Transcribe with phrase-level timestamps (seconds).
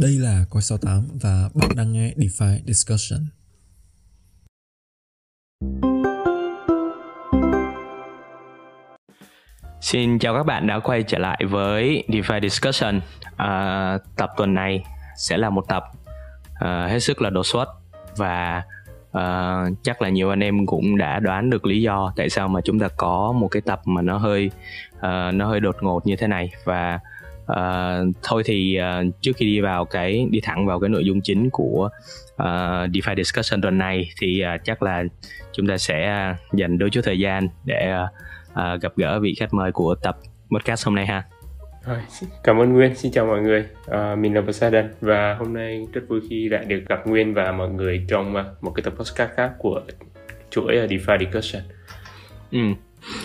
[0.00, 3.20] Đây là Coi 68 và bạn đang nghe DeFi Discussion.
[9.80, 13.00] Xin chào các bạn đã quay trở lại với DeFi Discussion.
[13.36, 14.84] À, tập tuần này
[15.16, 15.84] sẽ là một tập
[16.60, 17.68] à, hết sức là đột xuất
[18.16, 18.62] và
[19.12, 22.60] à, chắc là nhiều anh em cũng đã đoán được lý do tại sao mà
[22.64, 24.50] chúng ta có một cái tập mà nó hơi
[25.00, 27.00] à, nó hơi đột ngột như thế này và
[27.52, 31.20] uh, thôi thì uh, trước khi đi vào cái đi thẳng vào cái nội dung
[31.20, 31.88] chính của
[32.34, 32.46] uh,
[32.90, 35.04] DeFi discussion tuần này thì uh, chắc là
[35.52, 38.08] chúng ta sẽ uh, dành đôi chút thời gian để uh,
[38.52, 40.18] uh, gặp gỡ vị khách mời của tập
[40.50, 41.22] podcast hôm nay ha.
[41.86, 41.98] Rồi,
[42.44, 43.64] cảm ơn Nguyên, xin chào mọi người.
[43.86, 47.52] À, mình là Poseidon và hôm nay rất vui khi lại được gặp Nguyên và
[47.52, 49.80] mọi người trong một cái tập podcast khác của
[50.50, 51.62] chuỗi DeFi Discussion.
[52.52, 52.58] Ừ.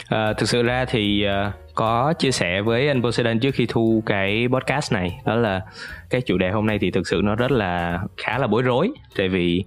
[0.08, 4.04] À, thực sự ra thì uh, có chia sẻ với anh Poseidon trước khi thu
[4.06, 5.62] cái podcast này đó là
[6.10, 8.92] cái chủ đề hôm nay thì thực sự nó rất là khá là bối rối.
[9.18, 9.64] Tại vì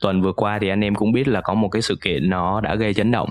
[0.00, 2.60] tuần vừa qua thì anh em cũng biết là có một cái sự kiện nó
[2.60, 3.28] đã gây chấn động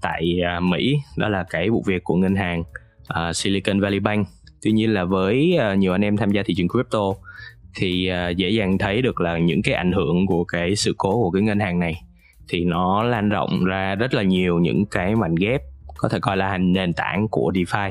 [0.00, 4.28] tại uh, Mỹ đó là cái vụ việc của ngân hàng uh, Silicon Valley Bank.
[4.62, 7.04] Tuy nhiên là với uh, nhiều anh em tham gia thị trường crypto
[7.76, 11.10] thì uh, dễ dàng thấy được là những cái ảnh hưởng của cái sự cố
[11.10, 12.02] của cái ngân hàng này
[12.50, 15.60] thì nó lan rộng ra rất là nhiều những cái mảnh ghép
[15.96, 17.90] có thể coi là nền tảng của DeFi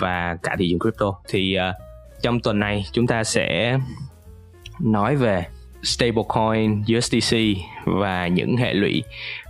[0.00, 1.14] và cả thị trường crypto.
[1.28, 1.74] Thì uh,
[2.22, 3.78] trong tuần này chúng ta sẽ
[4.80, 5.46] nói về
[5.82, 7.36] stablecoin USDC
[7.84, 9.02] và những hệ lụy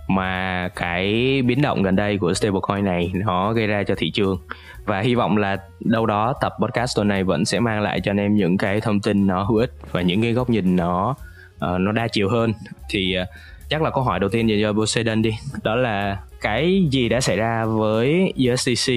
[0.07, 1.05] mà cái
[1.41, 4.37] biến động gần đây của stablecoin này nó gây ra cho thị trường.
[4.85, 8.11] Và hy vọng là đâu đó tập podcast tuần này vẫn sẽ mang lại cho
[8.11, 11.15] anh em những cái thông tin nó hữu ích và những cái góc nhìn nó
[11.55, 12.53] uh, nó đa chiều hơn.
[12.89, 13.27] Thì uh,
[13.69, 15.31] chắc là câu hỏi đầu tiên dành cho Poseidon đi
[15.63, 18.93] đó là cái gì đã xảy ra với USDC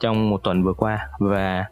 [0.00, 1.64] trong một tuần vừa qua và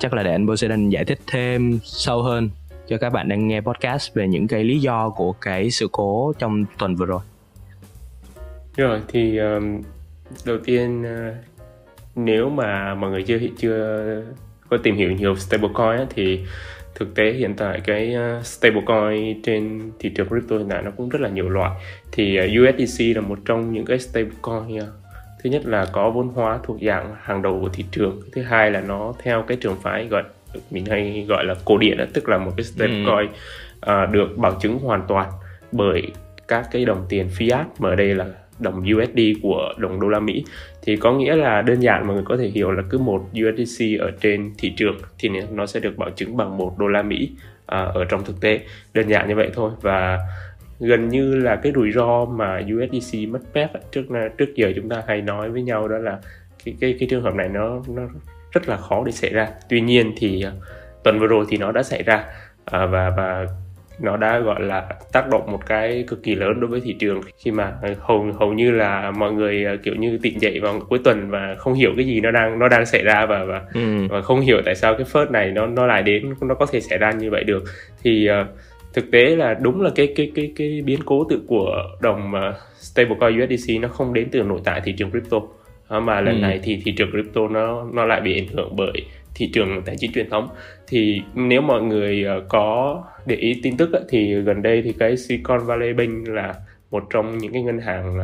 [0.00, 2.50] chắc là để anh Poseidon giải thích thêm sâu hơn
[2.88, 6.32] cho các bạn đang nghe podcast về những cái lý do của cái sự cố
[6.38, 7.20] trong tuần vừa rồi.
[8.76, 9.82] Rồi thì um,
[10.44, 11.34] đầu tiên uh,
[12.14, 14.22] nếu mà mọi người chưa chưa
[14.68, 16.40] có tìm hiểu nhiều stablecoin thì
[17.00, 21.08] thực tế hiện tại cái uh, stablecoin trên thị trường crypto hiện tại nó cũng
[21.08, 21.70] rất là nhiều loại.
[22.12, 24.84] Thì uh, USDC là một trong những cái stablecoin uh,
[25.42, 28.20] thứ nhất là có vốn hóa thuộc dạng hàng đầu của thị trường.
[28.32, 30.22] Thứ hai là nó theo cái trường phái gọi
[30.70, 33.30] mình hay gọi là cổ điển tức là một cái stablecoin
[33.80, 33.92] ừ.
[34.04, 35.30] uh, được bảo chứng hoàn toàn
[35.72, 36.02] bởi
[36.48, 37.64] các cái đồng tiền fiat.
[37.78, 38.26] Mà ở đây là
[38.60, 40.44] đồng USD của đồng đô la Mỹ.
[40.82, 43.84] Thì có nghĩa là đơn giản mọi người có thể hiểu là cứ một USDC
[44.00, 47.30] ở trên thị trường thì nó sẽ được bảo chứng bằng một đô la Mỹ
[47.66, 48.60] à, ở trong thực tế.
[48.94, 49.70] Đơn giản như vậy thôi.
[49.80, 50.18] Và
[50.80, 54.02] gần như là cái rủi ro mà USDC mất phép trước
[54.38, 56.18] trước giờ chúng ta hay nói với nhau đó là
[56.64, 58.02] cái cái cái trường hợp này nó nó
[58.52, 59.48] rất là khó để xảy ra.
[59.68, 60.52] Tuy nhiên thì à,
[61.04, 62.24] tuần vừa rồi thì nó đã xảy ra
[62.64, 63.46] à, và và
[64.02, 67.20] nó đã gọi là tác động một cái cực kỳ lớn đối với thị trường
[67.38, 70.98] khi mà hầu hầu như là mọi người ờ, kiểu như tỉnh dậy vào cuối
[71.04, 74.06] tuần và không hiểu cái gì nó đang nó đang xảy ra và và, ừ.
[74.08, 76.80] và không hiểu tại sao cái phớt này nó nó lại đến nó có thể
[76.80, 77.64] xảy ra như vậy được
[78.02, 78.46] thì uh,
[78.94, 82.54] thực tế là đúng là cái cái cái cái biến cố tự của đồng uh,
[82.78, 86.40] stablecoin USDC nó không đến từ nội tại thị trường crypto uh, mà lần ừ.
[86.40, 88.92] này thì thị trường crypto nó nó lại bị ảnh hưởng bởi
[89.34, 90.48] thị trường tài chính truyền thống
[90.90, 95.16] thì nếu mọi người uh, có để ý tin tức thì gần đây thì cái
[95.16, 96.54] Silicon Valley Bank là
[96.90, 98.18] một trong những cái ngân hàng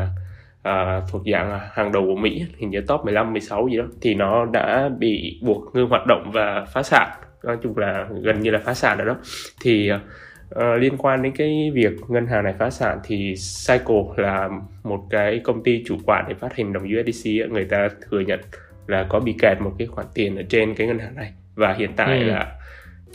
[0.66, 4.15] à, thuộc dạng hàng đầu của Mỹ hình như top 15 16 gì đó thì
[4.15, 7.10] nó đã bị buộc ngưng hoạt động và phá sản.
[7.44, 9.16] Nói chung là gần như là phá sản rồi đó.
[9.62, 13.34] Thì uh, liên quan đến cái việc ngân hàng này phá sản thì
[13.69, 14.48] Cycle là
[14.84, 18.41] một cái công ty chủ quản để phát hành đồng USDC người ta thừa nhận
[18.87, 21.33] là có bị kẹt một cái khoản tiền ở trên cái ngân hàng này.
[21.54, 22.25] Và hiện tại ừ.
[22.25, 22.56] là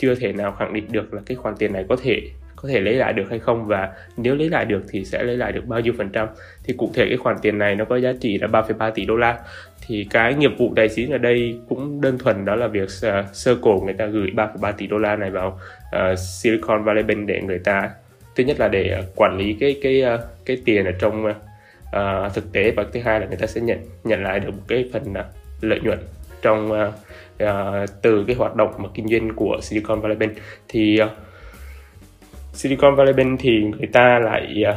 [0.02, 2.20] chưa thể nào khẳng định được là cái khoản tiền này có thể
[2.56, 5.36] có thể lấy lại được hay không và nếu lấy lại được thì sẽ lấy
[5.36, 6.28] lại được bao nhiêu phần trăm.
[6.64, 9.16] Thì cụ thể cái khoản tiền này nó có giá trị là 3,3 tỷ đô
[9.16, 9.38] la.
[9.86, 13.24] Thì cái nghiệp vụ tài chính ở đây cũng đơn thuần đó là việc ờ,
[13.52, 15.60] uh, cổ người ta gửi 3,3 tỷ đô la này vào
[15.96, 17.90] uh, Silicon Valley Bank để người ta
[18.36, 22.34] thứ nhất là để uh, quản lý cái cái uh, cái tiền ở trong uh,
[22.34, 24.90] thực tế và thứ hai là người ta sẽ nhận nhận lại được một cái
[24.92, 25.26] phần uh,
[25.60, 25.98] lợi nhuận
[26.42, 26.94] trong uh,
[27.44, 30.32] uh, từ cái hoạt động mà kinh doanh của Silicon Valley Bank
[30.68, 31.10] thì uh,
[32.52, 34.76] Silicon Valley Bank thì người ta lại uh,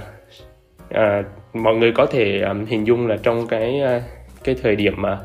[0.93, 1.25] uh,
[1.55, 4.01] mọi người có thể um, hình dung là trong cái uh,
[4.43, 5.19] cái thời điểm mà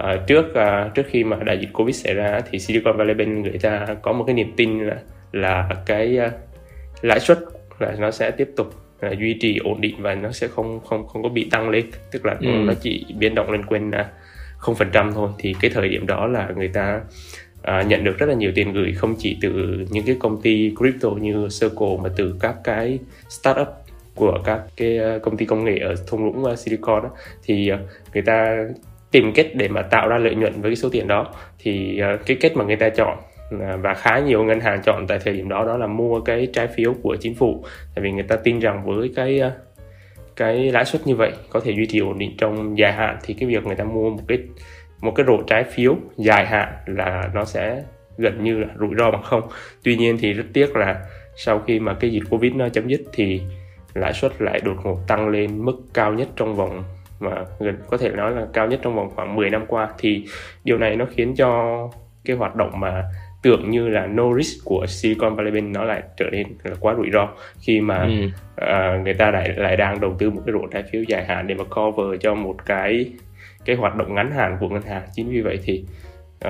[0.00, 3.28] uh, trước uh, trước khi mà đại dịch Covid xảy ra thì Silicon Valley Bank
[3.28, 4.96] người ta có một cái niềm tin là
[5.32, 6.32] là cái uh,
[7.02, 7.38] lãi suất
[7.78, 8.66] là nó sẽ tiếp tục
[9.06, 11.86] uh, duy trì ổn định và nó sẽ không không không có bị tăng lên
[12.12, 12.46] tức là ừ.
[12.46, 14.06] nó chỉ biến động lên quanh uh,
[14.60, 17.00] không phần trăm thôi thì cái thời điểm đó là người ta
[17.62, 19.50] à, nhận được rất là nhiều tiền gửi không chỉ từ
[19.90, 22.98] những cái công ty crypto như Circle mà từ các cái
[23.28, 23.68] startup
[24.14, 27.10] của các cái à, công ty công nghệ ở thung lũng à, Silicon đó,
[27.42, 27.78] thì à,
[28.14, 28.64] người ta
[29.10, 31.34] tìm cách để mà tạo ra lợi nhuận với cái số tiền đó.
[31.58, 33.18] Thì cái cách mà người ta chọn
[33.82, 36.66] và khá nhiều ngân hàng chọn tại thời điểm đó đó là mua cái trái
[36.66, 37.64] phiếu của chính phủ.
[37.94, 39.40] Tại vì người ta tin rằng với cái
[40.40, 43.34] cái lãi suất như vậy có thể duy trì ổn định trong dài hạn, thì
[43.34, 44.38] cái việc người ta mua một cái
[45.00, 47.82] một cái rổ trái phiếu dài hạn là nó sẽ
[48.18, 49.42] gần như là rủi ro bằng không.
[49.84, 51.04] Tuy nhiên thì rất tiếc là
[51.36, 53.40] sau khi mà cái dịch covid nó chấm dứt thì
[53.94, 56.84] lãi suất lại đột ngột tăng lên mức cao nhất trong vòng
[57.20, 59.88] mà gần, có thể nói là cao nhất trong vòng khoảng 10 năm qua.
[59.98, 60.24] Thì
[60.64, 61.78] điều này nó khiến cho
[62.24, 63.04] cái hoạt động mà
[63.42, 66.94] tưởng như là no risk của Silicon Valley Bank nó lại trở nên là quá
[66.94, 67.28] rủi ro
[67.60, 68.24] khi mà ừ.
[68.64, 71.46] uh, người ta lại lại đang đầu tư một cái rổ trái phiếu dài hạn
[71.46, 73.12] để mà cover cho một cái
[73.64, 75.84] cái hoạt động ngắn hạn của ngân hàng chính vì vậy thì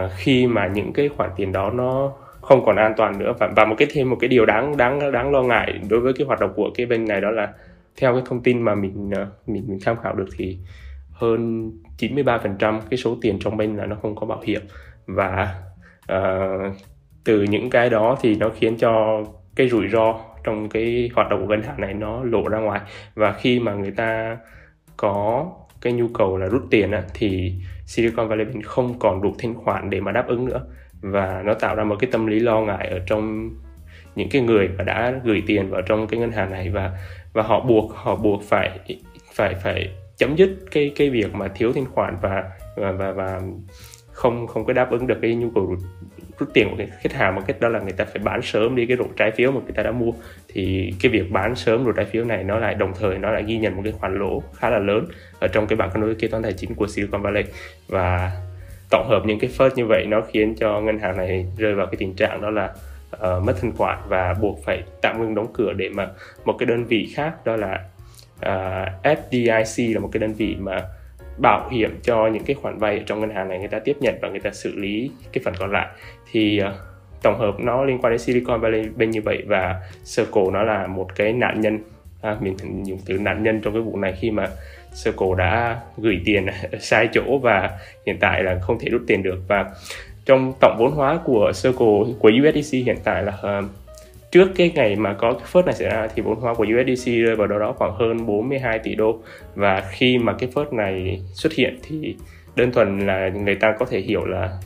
[0.04, 3.48] uh, khi mà những cái khoản tiền đó nó không còn an toàn nữa và,
[3.56, 6.26] và một cái thêm một cái điều đáng đáng đáng lo ngại đối với cái
[6.26, 7.52] hoạt động của cái bên này đó là
[7.96, 10.58] theo cái thông tin mà mình ờ, mình, mình tham khảo được thì
[11.12, 14.60] hơn 93% cái số tiền trong bên là nó không có bảo hiểm
[15.06, 15.54] và
[16.12, 16.74] uh,
[17.24, 19.22] từ những cái đó thì nó khiến cho
[19.56, 22.80] cái rủi ro trong cái hoạt động của ngân hàng này nó lộ ra ngoài.
[23.14, 24.38] Và khi mà người ta
[24.96, 25.46] có
[25.80, 27.54] cái nhu cầu là rút tiền á, thì
[27.86, 30.66] Silicon Valley Bank không còn đủ thanh khoản để mà đáp ứng nữa.
[31.00, 33.50] Và nó tạo ra một cái tâm lý lo ngại ở trong
[34.16, 36.70] những cái người mà đã gửi tiền vào trong cái ngân hàng này.
[36.70, 36.90] Và
[37.32, 38.78] và họ buộc họ buộc phải
[39.34, 42.44] phải phải chấm dứt cái cái việc mà thiếu thanh khoản và
[42.76, 43.40] và và, và
[44.20, 45.78] không không có đáp ứng được cái nhu cầu rút,
[46.38, 48.86] rút tiền của khách hàng một cách đó là người ta phải bán sớm đi
[48.86, 50.12] cái rổ trái phiếu mà người ta đã mua.
[50.48, 53.44] Thì cái việc bán sớm rổ trái phiếu này nó lại đồng thời nó lại
[53.46, 55.06] ghi nhận một cái khoản lỗ khá là lớn
[55.38, 57.44] ở trong cái bảng cân đối kế toán tài chính của Silicon Valley.
[57.88, 58.32] Và
[58.90, 61.86] tổng hợp những cái phớt như vậy nó khiến cho ngân hàng này rơi vào
[61.86, 62.64] cái tình trạng đó là
[63.16, 66.08] uh, mất thanh khoản và buộc phải tạm ngưng đóng cửa để mà
[66.44, 67.84] một cái đơn vị khác đó là
[68.40, 70.82] ờ, uh, FDIC là một cái đơn vị mà
[71.40, 73.96] bảo hiểm cho những cái khoản vay ở trong ngân hàng này người ta tiếp
[74.00, 75.86] nhận và người ta xử lý cái phần còn lại.
[76.32, 76.74] Thì uh,
[77.22, 79.80] tổng hợp nó liên quan đến Silicon Valley bên như vậy và
[80.16, 81.78] Circle nó là một cái nạn nhân
[82.22, 84.48] à, mình dùng từ nạn nhân trong cái vụ này khi mà
[85.04, 86.46] Circle đã gửi tiền
[86.80, 87.70] sai chỗ và
[88.06, 89.38] hiện tại là không thể rút tiền được.
[89.48, 89.70] Và
[90.24, 93.64] trong tổng vốn hóa của Circle của USDC hiện tại là uh,
[94.30, 97.06] trước cái ngày mà có cái phớt này xảy ra thì vốn hóa của USDC
[97.06, 99.18] rơi vào đâu đó khoảng hơn 42 tỷ đô.
[99.54, 102.14] Và khi mà cái phớt này xuất hiện thì
[102.56, 104.58] đơn thuần là người ta có thể hiểu là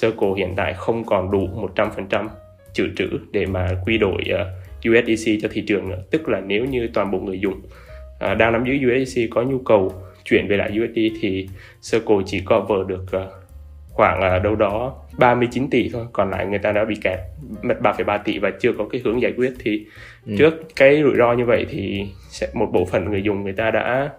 [0.00, 2.28] Circle hiện tại không còn đủ 100%
[2.74, 6.02] dự trữ để mà quy đổi ờ, uh, USDC cho thị trường nữa.
[6.10, 7.60] Tức là nếu như toàn bộ người dùng
[8.32, 9.92] uh, đang nắm giữ USDC có nhu cầu
[10.24, 11.48] chuyển về lại USD thì
[11.90, 13.41] Circle chỉ cover được uh,
[13.92, 17.18] khoảng uh, đâu đó 39 tỷ thôi còn lại người ta đã bị kẹt
[17.62, 19.86] mất 3,3 tỷ và chưa có cái hướng giải quyết thì
[20.26, 20.34] ừ.
[20.38, 23.70] trước cái rủi ro như vậy thì sẽ một bộ phận người dùng người ta
[23.70, 24.10] đã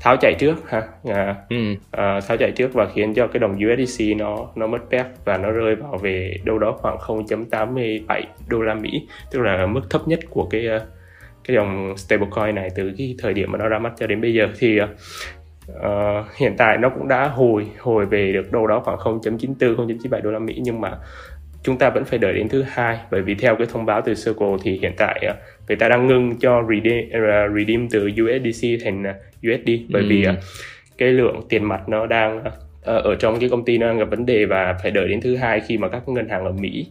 [0.00, 1.56] tháo chạy trước ha à, ừ.
[1.90, 5.38] à, tháo chạy trước và khiến cho cái đồng USDC nó nó mất peg và
[5.38, 10.08] nó rơi vào về đâu đó khoảng 0.87 đô la Mỹ tức là mức thấp
[10.08, 10.86] nhất của cái ờ,
[11.44, 14.34] cái dòng stablecoin này từ cái thời điểm mà nó ra mắt cho đến bây
[14.34, 14.78] giờ thì
[15.72, 20.22] uh, hiện tại nó cũng đã hồi hồi về được đâu đó khoảng 0.94 0.97
[20.22, 20.92] đô la Mỹ nhưng mà
[21.62, 24.14] chúng ta vẫn phải đợi đến thứ hai bởi vì theo cái thông báo từ
[24.14, 25.36] Circle thì hiện tại uh,
[25.68, 29.02] người ta đang ngưng cho redeem, uh, redeem từ USDC thành
[29.48, 30.08] USD bởi ừ.
[30.08, 30.34] vì uh,
[30.98, 32.52] cái lượng tiền mặt nó đang uh,
[32.82, 35.36] ở trong cái công ty nó đang gặp vấn đề và phải đợi đến thứ
[35.36, 36.86] hai khi mà các ngân hàng ở Mỹ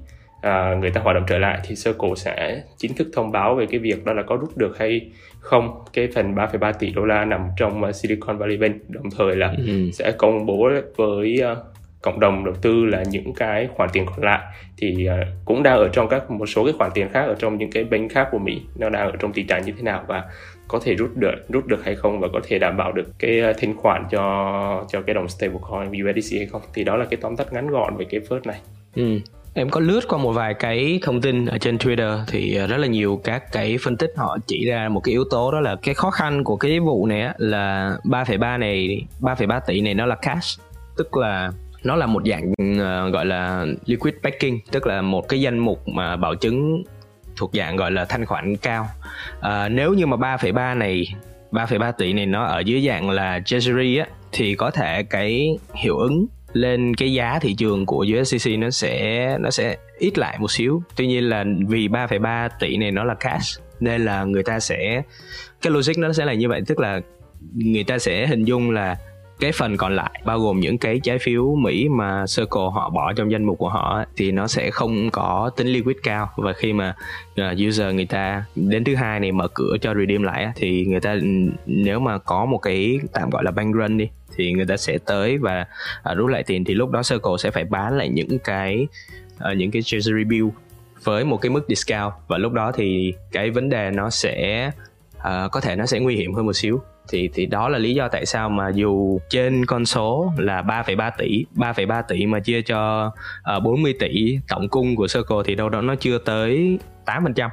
[0.46, 3.66] uh, người ta hoạt động trở lại thì Circle sẽ chính thức thông báo về
[3.66, 5.10] cái việc đó là có rút được hay
[5.40, 5.80] không.
[5.94, 8.76] Cái phần 3,3 tỷ đô la nằm trong uh, Silicon Valley Bank.
[8.90, 9.92] Đồng thời là ừ.
[9.94, 11.58] sẽ công bố với uh,
[12.02, 14.40] cộng đồng đầu tư là những cái khoản tiền còn lại.
[14.78, 17.58] Thì uh, cũng đang ở trong các một số cái khoản tiền khác ở trong
[17.58, 18.62] những cái bánh khác của Mỹ.
[18.76, 20.24] Nó đang ở trong tình trạng như thế nào và
[20.68, 23.42] có thể rút được rút được hay không và có thể đảm bảo được cái
[23.58, 26.62] thanh khoản cho cho cái đồng stablecoin USDC hay không.
[26.74, 28.60] Thì đó là cái tóm tắt ngắn gọn về cái first này.
[28.96, 29.20] Ừ
[29.58, 32.78] em có lướt qua một vài cái thông tin ở trên Twitter thì ờ, rất
[32.78, 35.76] là nhiều các cái phân tích họ chỉ ra một cái yếu tố đó là
[35.76, 40.16] cái khó khăn của cái vụ này là 3,3 này 3,3 tỷ này nó là
[40.16, 40.62] cash.
[40.98, 41.52] Tức là
[41.84, 45.88] nó là một dạng uh, gọi là liquid backing tức là một cái danh mục
[45.88, 46.84] mà bảo chứng
[47.36, 48.88] thuộc dạng gọi là thanh khoản cao.
[49.40, 51.06] Uh, nếu như mà 3,3 này
[51.52, 55.98] 3,3 tỷ này nó ở dưới dạng là treasury á thì có thể cái hiệu
[55.98, 60.52] ứng lên cái giá thị trường của USDC nó sẽ nó sẽ ít lại một
[60.52, 60.84] xíu.
[60.96, 65.02] Tuy nhiên là vì 3,3 tỷ này nó là cash nên là người ta sẽ
[65.62, 66.62] cái logic nó sẽ là như vậy.
[66.68, 67.02] Tức là
[67.54, 68.98] người ta sẽ hình dung là
[69.40, 73.14] cái phần còn lại bao gồm những cái trái phiếu Mỹ mà Circle họ bỏ
[73.14, 76.30] trong danh mục của họ thì nó sẽ không có tính liquid cao.
[76.36, 76.96] Và khi mà
[77.36, 81.00] à, user người ta đến thứ hai này mở cửa cho redeem lại thì người
[81.00, 81.28] ta ừ,
[81.66, 84.98] nếu mà có một cái tạm gọi là bank run đi thì người ta sẽ
[85.06, 85.66] tới và
[86.12, 88.88] uh, rút lại tiền thì lúc đó Circle sẽ phải bán lại những cái
[89.52, 90.48] uh, những cái treasury bill
[91.04, 92.14] với một cái mức discount.
[92.28, 94.72] Và lúc đó thì cái vấn đề nó sẽ
[95.18, 96.82] uh, có thể nó sẽ nguy hiểm hơn một xíu.
[97.10, 101.12] Thì thì đó là lý do tại sao mà dù trên con số là 3,3
[101.18, 103.12] tỷ 3,3 tỷ mà chia cho
[103.44, 107.50] ờ, uh, 40 tỷ tổng cung của Circle thì đâu đó nó chưa tới 8%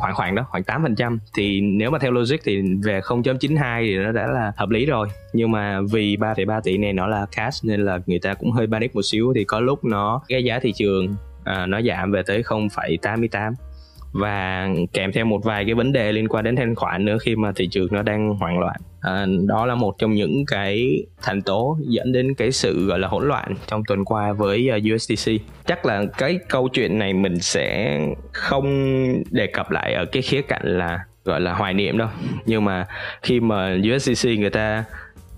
[0.00, 4.12] khoảng khoảng đó khoảng 8% thì nếu mà theo logic thì về 0.92 thì nó
[4.12, 5.08] đã là hợp lý rồi.
[5.32, 8.66] Nhưng mà vì 3,3 tỷ này nó là cash nên là người ta cũng hơi
[8.66, 9.32] panic một xíu.
[9.34, 11.14] Thì có lúc nó cái giá thị trường
[11.44, 13.52] à, nó giảm về tới 0,88
[14.12, 17.36] và kèm theo một vài cái vấn đề liên quan đến thanh khoản nữa khi
[17.36, 18.76] mà thị trường nó đang hoảng loạn.
[19.00, 23.08] À, đó là một trong những cái thành tố dẫn đến cái sự gọi là
[23.08, 25.32] hỗn loạn trong tuần qua với à, uh, USDC
[25.66, 27.98] chắc là cái câu chuyện này mình sẽ
[28.32, 28.64] không
[29.30, 32.08] đề cập lại ở cái khía cạnh là gọi là hoài niệm đâu.
[32.46, 32.86] Nhưng mà
[33.22, 34.84] khi mà USDC người ta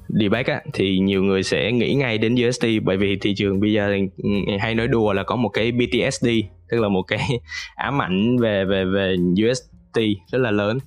[0.09, 3.73] debate á thì nhiều người sẽ nghĩ ngay đến USD bởi vì thị trường bây
[3.73, 4.29] giờ ừ,
[4.61, 6.29] hay nói đùa là có một cái BTSD
[6.71, 7.29] tức là một cái
[7.77, 9.17] ám ảnh về về về
[9.51, 9.99] USD
[10.33, 10.79] rất là lớn.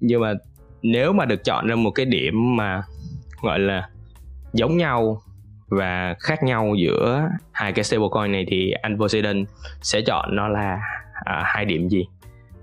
[0.00, 0.32] Nhưng mà
[0.82, 2.82] nếu mà được chọn ra một cái điểm mà
[3.42, 3.88] gọi là
[4.52, 5.22] giống nhau
[5.68, 9.44] và khác nhau giữa hai cái stablecoin này thì anh Poseidon
[9.82, 10.80] sẽ chọn nó là
[11.24, 12.06] à, hai điểm gì?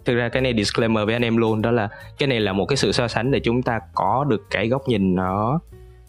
[0.05, 2.65] Thực ra cái này disclaimer với anh em luôn đó là cái này là một
[2.65, 5.59] cái sự so sánh để chúng ta có được cái góc nhìn nó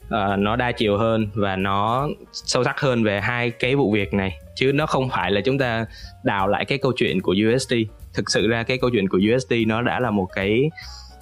[0.06, 4.14] uh, nó đa chiều hơn và nó sâu sắc hơn về hai cái vụ việc
[4.14, 4.38] này.
[4.54, 5.86] Chứ nó không phải là chúng ta
[6.24, 7.74] đào lại cái câu chuyện của USD
[8.14, 10.70] thực sự ra cái câu chuyện của USD nó đã là một cái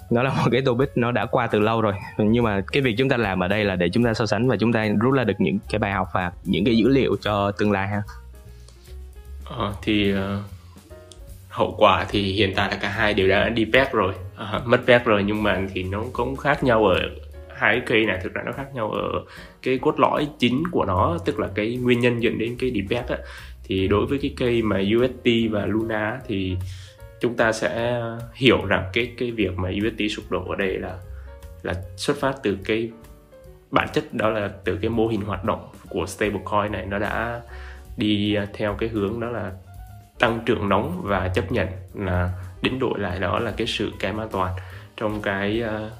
[0.09, 1.93] nó là một cái topic nó đã qua từ lâu rồi.
[2.17, 4.47] Nhưng mà cái việc chúng ta làm ở đây là để chúng ta so sánh
[4.47, 7.15] và chúng ta rút ra được những cái bài học và những cái dữ liệu
[7.21, 8.01] cho tương lai ha.
[9.45, 10.19] Ờ, thì uh,
[11.49, 14.13] hậu quả thì hiện tại là cả hai đều đã đi back rồi.
[14.57, 16.99] Uh, mất back rồi nhưng mà thì nó cũng khác nhau ở
[17.57, 19.23] hai cái cây này thực ra nó khác nhau ở
[19.63, 23.15] cái cốt lõi chính của nó tức là cái nguyên nhân dẫn đến cái debate
[23.15, 23.21] á.
[23.63, 26.57] Thì đối với cái cây mà UST và Luna thì
[27.19, 28.01] chúng ta sẽ
[28.33, 30.97] hiểu rằng cái cái việc mà UST sụp đổ ở đây là
[31.63, 32.91] là xuất phát từ cái
[33.71, 37.41] bản chất đó là từ cái mô hình hoạt động của stablecoin này nó đã
[37.97, 39.51] đi theo cái hướng đó là
[40.19, 42.29] tăng trưởng nóng và chấp nhận là
[42.61, 44.55] đính đổi lại đó là cái sự kém an toàn
[44.97, 45.91] trong cái uh,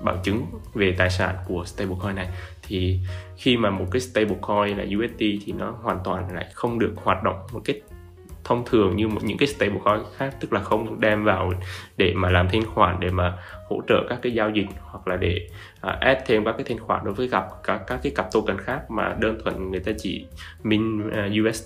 [0.00, 2.28] bằng chứng về tài sản của stablecoin này.
[2.62, 2.98] Thì
[3.36, 7.22] khi mà một cái stablecoin là USD thì nó hoàn toàn lại không được hoạt
[7.22, 7.76] động một cách
[8.44, 11.52] thông thường như một những cái stablecoin khác, tức là không đem vào
[11.96, 13.38] để mà làm thanh khoản, để mà
[13.68, 15.48] hỗ trợ các cái giao dịch hoặc là để
[15.86, 18.58] À, add thêm các cái thanh khoản đối với gặp các các cái cặp token
[18.58, 20.26] khác mà đơn thuần người ta chỉ
[20.62, 21.12] min uh,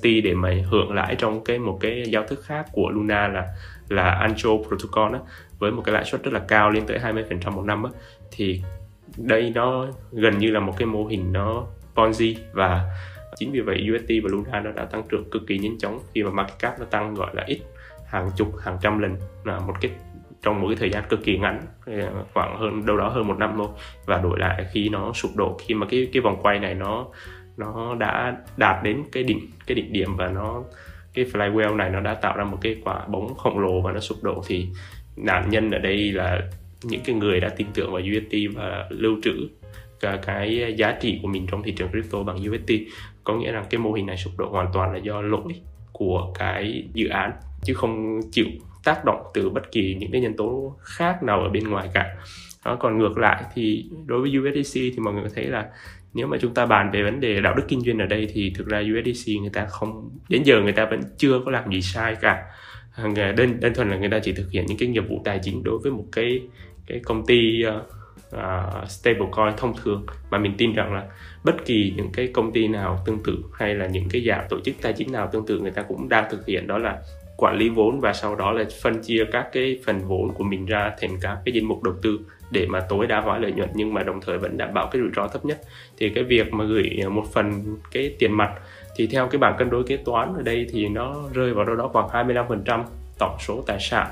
[0.02, 3.48] để mà hưởng lãi trong cái một cái giao thức khác của Luna là
[3.88, 5.20] là Ancho Protocol á,
[5.58, 7.90] với một cái lãi suất rất là cao lên tới 20% một năm á,
[8.30, 8.62] thì
[9.16, 12.84] đây nó gần như là một cái mô hình nó Ponzi và
[13.36, 16.22] chính vì vậy UST và Luna nó đã tăng trưởng cực kỳ nhanh chóng khi
[16.22, 17.60] mà market cap nó tăng gọi là ít
[18.06, 19.90] hàng chục hàng trăm lần là một cái
[20.42, 23.38] trong một cái thời gian cực kỳ ngắn ờ, khoảng hơn, đâu đó hơn một
[23.38, 23.68] năm thôi,
[24.06, 27.06] và đổi lại khi nó sụp đổ, khi mà cái cái vòng quay này nó
[27.56, 30.64] nó đã đạt đến cái đỉnh cái đỉnh điểm và nó,
[31.14, 34.00] cái flywheel này nó đã tạo ra một cái quả bóng khổng lồ và nó
[34.00, 34.66] sụp đổ, thì
[35.16, 36.40] nạn nhân ở đây là
[36.82, 39.48] những cái người đã tin tưởng vào UST và lưu trữ
[40.00, 42.72] cả cái giá trị của mình trong thị trường crypto bằng UST
[43.24, 45.60] có nghĩa rằng cái mô hình này sụp đổ hoàn toàn là do lỗi
[45.92, 47.32] của cái dự án,
[47.62, 48.46] chứ không chịu
[48.84, 52.16] tác động từ bất kỳ những cái nhân tố khác nào ở bên ngoài cả.
[52.64, 55.66] Đó, còn ngược lại thì đối với USDC thì mọi người thấy là
[56.14, 58.52] nếu mà chúng ta bàn về vấn đề đạo đức kinh doanh ở đây thì
[58.56, 61.82] thực ra USDC người ta không đến giờ người ta vẫn chưa có làm gì
[61.82, 62.44] sai cả.
[63.14, 65.62] Đơn đơn thuần là người ta chỉ thực hiện những cái nghiệp vụ tài chính
[65.62, 66.42] đối với một cái
[66.86, 67.74] cái công ty uh,
[68.36, 70.06] uh, stablecoin thông thường.
[70.30, 71.06] Mà mình tin rằng là
[71.44, 74.60] bất kỳ những cái công ty nào tương tự hay là những cái dạng tổ
[74.60, 76.98] chức tài chính nào tương tự người ta cũng đang thực hiện đó là
[77.40, 80.66] quản lý vốn và sau đó là phân chia các cái phần vốn của mình
[80.66, 82.20] ra thành các cái danh mục đầu tư
[82.50, 85.02] để mà tối đa hóa lợi nhuận nhưng mà đồng thời vẫn đảm bảo cái
[85.02, 85.60] rủi ro thấp nhất.
[85.98, 88.50] Thì cái việc mà gửi à, một phần cái tiền mặt
[88.96, 91.76] thì theo cái bảng cân đối kế toán ở đây thì nó rơi vào đâu
[91.76, 92.82] đó khoảng 25%
[93.18, 94.06] tổng số tài sản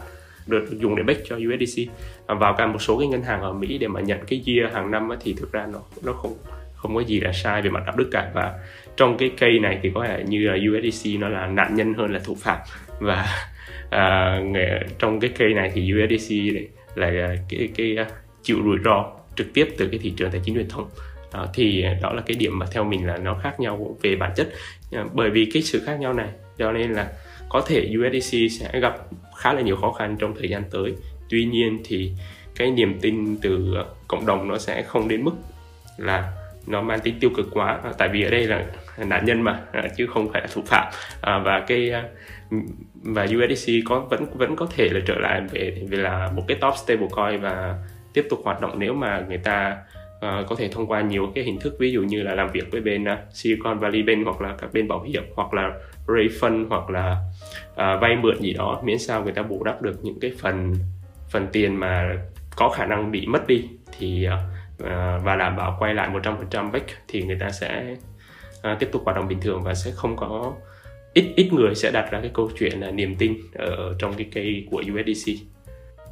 [0.46, 1.82] được dùng để bách cho USDC
[2.26, 4.90] vào cả một số cái ngân hàng ở Mỹ để mà nhận cái year hàng
[4.90, 6.34] năm thì thực ra nó nó không
[6.78, 8.30] không có gì là sai về mặt đạo đức cả.
[8.34, 8.58] Và
[8.96, 12.12] trong cái cây này thì có thể như là USDC nó là nạn nhân hơn
[12.12, 12.58] là thủ phạm.
[13.00, 13.26] Và
[13.90, 14.40] à,
[14.98, 16.32] trong cái cây này thì USDC
[16.94, 18.06] là cái, cái, cái
[18.42, 19.04] chịu rủi ro
[19.36, 20.88] trực tiếp từ cái thị trường tài chính truyền thống.
[21.32, 24.32] À, thì đó là cái điểm mà theo mình là nó khác nhau về bản
[24.36, 24.48] chất.
[24.92, 27.08] À, bởi vì cái sự khác nhau này cho nên là
[27.48, 28.94] có thể USDC sẽ gặp
[29.36, 30.94] khá là nhiều khó khăn trong thời gian tới.
[31.28, 32.12] Tuy nhiên thì
[32.56, 33.74] cái niềm tin từ
[34.08, 35.34] cộng đồng nó sẽ không đến mức
[35.96, 36.32] là
[36.68, 37.80] nó mang tính tiêu cực quá.
[37.84, 38.64] À, tại vì ở đây là
[38.96, 40.92] nạn nhân mà à, chứ không phải là thủ phạm.
[41.20, 42.04] À, và cái à,
[42.94, 46.56] và USDC có vẫn vẫn có thể là trở lại về về là một cái
[46.60, 47.78] top stablecoin và
[48.12, 49.76] tiếp tục hoạt động nếu mà người ta
[50.16, 52.72] uh, có thể thông qua nhiều cái hình thức ví dụ như là làm việc
[52.72, 55.72] với bên uh, Silicon Valley Bank hoặc là các bên bảo hiểm hoặc là
[56.08, 57.16] raise fund hoặc là
[57.72, 60.74] uh, vay mượn gì đó miễn sao người ta bù đắp được những cái phần
[61.30, 62.16] phần tiền mà
[62.56, 63.68] có khả năng bị mất đi.
[63.98, 67.96] Thì uh, À, và đảm bảo quay lại 100% back thì người ta sẽ
[68.72, 70.52] uh, tiếp tục hoạt động bình thường và sẽ không có
[71.14, 74.26] ít ít người sẽ đặt ra cái câu chuyện là niềm tin ở trong cái
[74.34, 75.32] cây của USDC.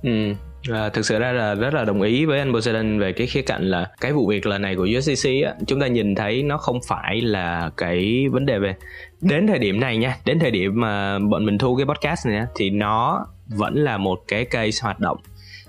[0.02, 0.34] Ừ,
[0.70, 3.42] À, thực sự ra là rất là đồng ý với anh Poseidon về cái khía
[3.42, 6.58] cạnh là cái vụ việc lần này của USDC á, chúng ta nhìn thấy nó
[6.58, 8.74] không phải là cái vấn đề về
[9.20, 12.46] đến thời điểm này nha, đến thời điểm mà bọn mình thu cái podcast này
[12.56, 15.18] thì nó vẫn là một cái case hoạt động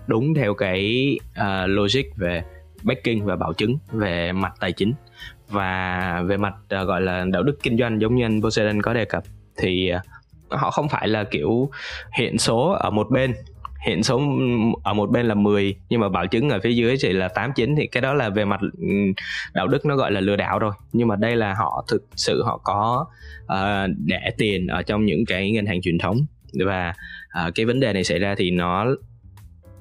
[0.08, 2.44] đúng theo cái uh, logic về
[2.84, 4.94] backing và bảo chứng về mặt tài chính
[5.50, 8.94] và về mặt uh, gọi là đạo đức kinh doanh giống như anh Poseidon có
[8.94, 9.24] đề cập
[9.58, 10.02] thì uh,
[10.60, 11.70] họ không phải là kiểu
[12.18, 13.34] hiện số ở một bên
[13.86, 14.22] hiện số
[14.84, 17.52] ở một bên là 10 nhưng mà bảo chứng ở phía dưới chỉ là 8
[17.56, 18.88] 9 thì cái đó là về mặt ừ,
[19.54, 20.72] đạo đức nó gọi là lừa đảo rồi.
[20.94, 23.06] Nhưng mà đây là họ thực sự họ có
[23.44, 26.18] uh, để tiền ở trong những cái ngân hàng truyền thống
[26.66, 26.94] và
[27.48, 28.86] uh, cái vấn đề này xảy ra thì nó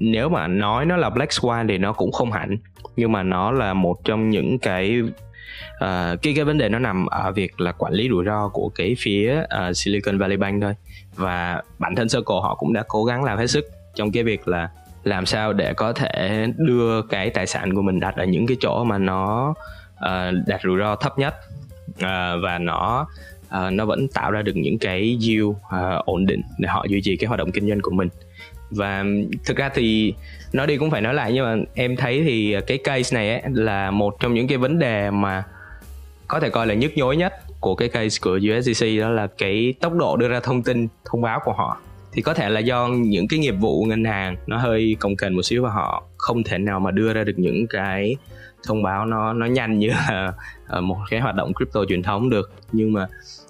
[0.01, 2.57] nếu mà nói nó là black swan thì nó cũng không hẳn.
[2.97, 7.07] Nhưng mà nó là một trong những cái uh, cái cái vấn đề nó nằm
[7.07, 10.75] ở việc là quản lý rủi ro của cái phía uh, Silicon Valley Bank thôi.
[11.15, 14.49] Và bản thân Circle họ cũng đã cố gắng làm hết sức trong cái việc
[14.49, 14.69] là
[15.05, 18.57] làm sao để có thể đưa cái tài sản của mình đặt ở những cái
[18.61, 19.55] chỗ mà nó
[19.97, 21.35] ờ, uh, đạt rủi ro thấp nhất.
[21.91, 23.07] Uh, và nó
[23.47, 27.01] uh, nó vẫn tạo ra được những cái yield uh, ổn định để họ duy
[27.03, 28.09] trì cái hoạt động kinh doanh của mình
[28.71, 29.05] và
[29.45, 30.15] thực ra thì
[30.53, 33.43] nói đi cũng phải nói lại, nhưng mà em thấy thì cái case này ấy
[33.53, 35.45] là một trong những cái vấn đề mà
[36.29, 39.75] có thể coi là nhức nhối nhất của cái case của USDC đó là cái
[39.81, 41.81] tốc độ đưa ra thông tin, thông báo của họ.
[42.13, 45.37] Thì có thể là do những cái nghiệp vụ ngân hàng nó hơi cồng kềnh
[45.37, 48.17] một xíu và họ không thể nào mà đưa ra được những cái
[48.67, 50.33] thông báo nó nó nhanh như là
[50.67, 52.53] ờ, một cái hoạt động crypto truyền thống được.
[52.73, 53.07] Nhưng mà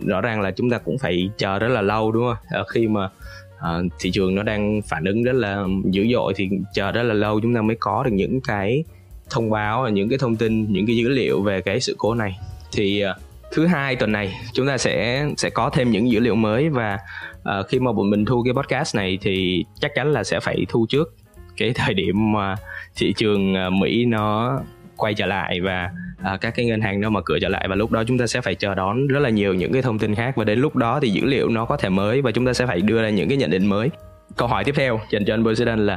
[0.06, 2.36] rõ ràng là chúng ta cũng phải chờ rất là lâu, đúng không?
[2.50, 3.08] Ờ, khi mà
[3.58, 7.14] uh, thị trường nó đang phản ứng rất là dữ dội thì chờ rất là
[7.14, 8.84] lâu chúng ta mới có được những cái
[9.30, 12.38] thông báo những cái thông tin những cái dữ liệu về cái sự cố này.
[12.72, 16.34] Thì uh, thứ hai tuần này chúng ta sẽ sẽ có thêm những dữ liệu
[16.34, 16.98] mới và
[17.38, 20.66] uh, khi mà bọn mình thu cái podcast này thì chắc chắn là sẽ phải
[20.68, 21.14] thu trước
[21.56, 22.56] cái thời điểm mà
[22.96, 24.58] thị trường Mỹ nó
[24.96, 25.90] quay trở lại và
[26.22, 27.66] à, các cái ngân hàng nó mở cửa trở lại.
[27.68, 29.98] Và lúc đó chúng ta sẽ phải chờ đón rất là nhiều những cái thông
[29.98, 30.36] tin khác.
[30.36, 32.66] Và đến lúc đó thì dữ liệu nó có thể mới và chúng ta sẽ
[32.66, 33.90] phải đưa ra những cái nhận định mới.
[34.36, 35.94] Câu hỏi tiếp theo dành cho anh President là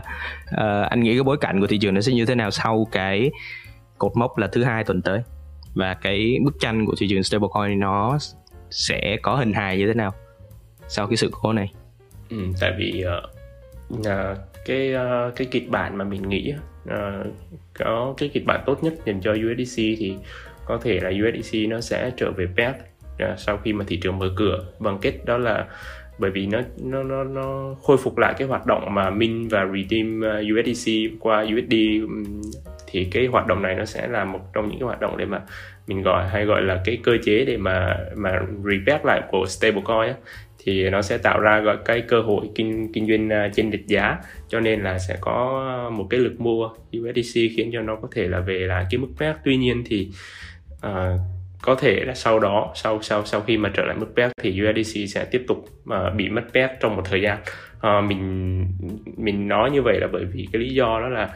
[0.53, 2.87] uh, anh nghĩ cái bối cảnh của thị trường nó sẽ như thế nào sau
[2.91, 3.31] cái
[3.97, 5.21] cột mốc là thứ hai tuần tới?
[5.73, 8.17] Và cái bức tranh của thị trường stablecoin nó
[8.69, 10.13] sẽ có hình hài như thế nào
[10.87, 11.71] sau cái sự cố này?
[12.29, 13.03] Ừ, tại vì
[13.97, 14.07] uh,
[14.69, 16.53] cái uh, cái kịch bản mà mình nghĩ
[16.83, 17.27] uh,
[17.79, 20.15] có cái kịch bản tốt nhất dành cho USDC thì
[20.65, 23.97] có thể là USDC nó sẽ trở về PET uh, ờ, sau khi mà thị
[23.97, 24.65] trường mở cửa.
[24.79, 25.65] Bằng cách đó là
[26.19, 29.67] bởi vì nó nó nó nó khôi phục lại cái hoạt động mà min và
[29.73, 30.21] redeem
[30.53, 31.75] USDC qua USD
[32.87, 35.25] thì cái hoạt động này nó sẽ là một trong những cái hoạt động để
[35.25, 35.41] mà
[35.87, 40.09] mình gọi hay gọi là cái cơ chế để mà mà repair lại của stablecoin
[40.09, 40.15] á
[40.63, 43.87] thì nó sẽ tạo ra gọi cái cơ hội kinh kinh doanh à, trên địch
[43.87, 44.17] giá.
[44.47, 48.27] Cho nên là sẽ có một cái lực mua USDC khiến cho nó có thể
[48.27, 50.09] là về là cái mức peg tuy nhiên thì
[50.87, 51.19] uh,
[51.61, 54.61] có thể là sau đó sau sau sau khi mà trở lại mức peg thì
[54.61, 57.37] USDC sẽ tiếp tục uh, bị mất peg trong một thời gian.
[57.77, 58.65] Uh, mình
[59.17, 61.29] mình nói như vậy là bởi vì cái lý do đó là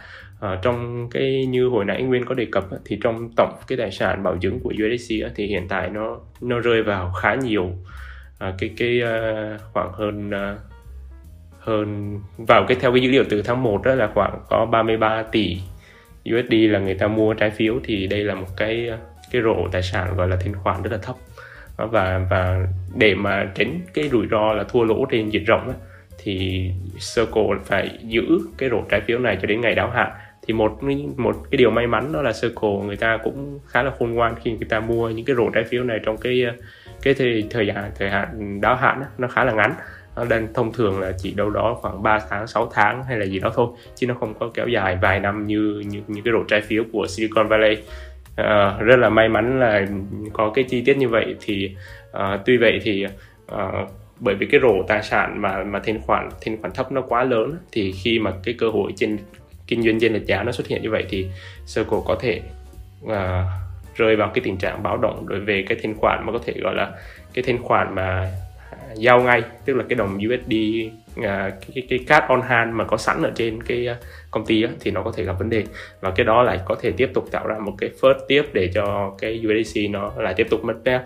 [0.44, 3.92] À, trong cái như hồi nãy Nguyên có đề cập thì trong tổng cái tài
[3.92, 7.72] sản bảo chứng của USDC thì hiện tại nó nó rơi vào khá nhiều
[8.44, 10.56] à, cái cái à, khoảng hơn à,
[11.60, 15.24] hơn vào cái theo cái dữ liệu từ tháng 1 đó là khoảng có 33
[15.32, 15.58] tỷ
[16.30, 18.98] USD là người ta mua trái phiếu thì đây là một cái à,
[19.32, 21.16] cái rổ tài sản gọi là thanh khoản rất là thấp.
[21.78, 25.74] Và và để mà tránh cái rủi ro là thua lỗ trên diện rộng đó,
[26.24, 26.70] thì
[27.16, 30.12] Circle phải giữ cái rổ trái phiếu này cho đến ngày đáo hạn.
[30.48, 30.84] Thì một
[31.18, 34.36] một cái điều may mắn đó là Circle người ta cũng khá là khôn ngoan
[34.44, 36.54] khi người ta mua những cái rổ trái phiếu này trong cái à,
[37.04, 39.74] cái thời thời gian thời hạn đáo hạn đó, nó khá là ngắn.
[40.16, 43.26] Nó đang thông thường là chỉ đâu đó khoảng 3 tháng 6 tháng hay là
[43.26, 46.32] gì đó thôi chứ nó không có kéo dài vài năm như như những cái
[46.32, 47.78] rổ trái phiếu của Silicon Valley.
[48.36, 49.86] À, rất là may mắn là
[50.34, 51.76] có cái chi tiết như vậy thì
[52.12, 53.06] à, tuy vậy thì
[53.48, 53.72] à,
[54.20, 57.24] bởi vì cái rổ tài sản mà mà thanh khoản thanh khoản thấp nó quá
[57.24, 59.18] lớn thì khi mà cái cơ hội trên
[59.68, 61.28] kinh doanh trên lệch giá nó xuất hiện như vậy thì
[61.76, 62.42] Circle có thể
[63.06, 63.12] uh,
[63.96, 66.54] rơi vào cái tình trạng báo động đối về cái thanh khoản mà có thể
[66.62, 66.92] gọi là
[67.34, 68.32] cái thanh khoản mà
[68.72, 70.54] à, giao ngay tức là cái đồng USD
[71.20, 73.98] uh, à, cái, cái card on hand mà có sẵn ở trên cái uh,
[74.32, 75.64] công ty đó, thì nó có thể gặp vấn đề.
[76.02, 78.70] Và cái đó lại có thể tiếp tục tạo ra một cái first tiếp để
[78.74, 81.02] cho cái USDC nó lại tiếp tục mất vé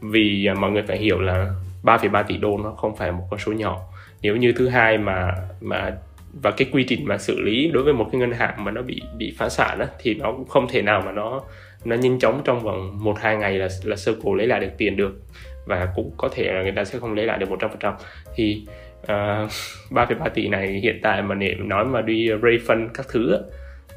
[0.00, 1.50] vì uh, mọi người phải hiểu là
[1.82, 3.80] 3,3 tỷ đô nó không phải một con số nhỏ.
[4.22, 5.92] Nếu như thứ hai mà mà
[6.32, 8.82] và cái quy trình mà xử lý đối với một cái ngân hàng mà nó
[8.82, 11.40] bị bị phá sản đó thì nó cũng không thể nào mà nó
[11.84, 14.70] nó nhanh chóng trong vòng một hai ngày là là sơ cổ lấy lại được
[14.78, 15.20] tiền được.
[15.66, 17.94] Và cũng có thể là người ta sẽ không lấy lại được 100%
[18.34, 18.62] thì
[19.02, 19.48] uh, ờ,
[19.90, 23.38] 3,3 tỷ này hiện tại mà để nói mà đi raise fund các thứ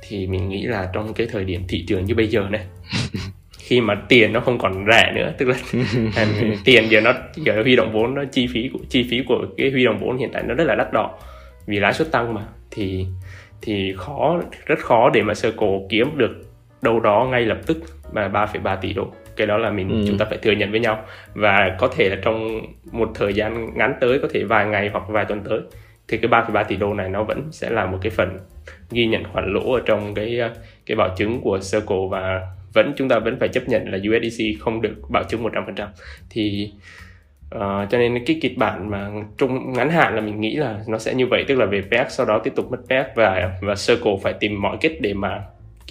[0.07, 2.65] thì mình nghĩ là trong cái thời điểm thị trường như bây giờ này
[3.57, 5.55] khi mà tiền nó không còn rẻ nữa tức là
[6.65, 9.71] tiền giờ nó giờ huy động vốn nó chi phí của chi phí của cái
[9.71, 11.17] huy động vốn hiện tại nó rất là đắt đỏ.
[11.65, 12.41] Vì lãi suất tăng mà
[12.71, 13.05] thì
[13.61, 16.31] thì khó rất khó để mà Circle kiếm được
[16.83, 17.77] đâu đó ngay lập tức
[18.13, 19.07] mà 3,3 tỷ đô.
[19.35, 20.03] Cái đó là mình ừ.
[20.07, 21.05] chúng ta phải thừa nhận với nhau.
[21.33, 25.03] Và có thể là trong một thời gian ngắn tới có thể vài ngày hoặc
[25.07, 25.59] vài tuần tới
[26.07, 28.37] thì cái 3,3 tỷ đô này nó vẫn sẽ là một cái phần
[28.91, 30.39] ghi nhận khoản lỗ ở trong cái
[30.85, 32.07] cái bảo chứng của Circle.
[32.11, 32.41] Và
[32.73, 35.87] vẫn chúng ta vẫn phải chấp nhận là USDC không được bảo chứng 100%
[36.29, 36.71] thì
[37.55, 40.97] uh, cho nên cái kịch bản mà trung ngắn hạn là mình nghĩ là nó
[40.97, 41.45] sẽ như vậy.
[41.47, 44.61] Tức là về PEC sau đó tiếp tục mất PEC và và Circle phải tìm
[44.61, 45.43] mọi cách để mà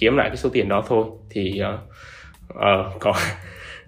[0.03, 1.79] kiếm lại cái số tiền đó thôi thì uh,
[2.53, 3.13] uh, có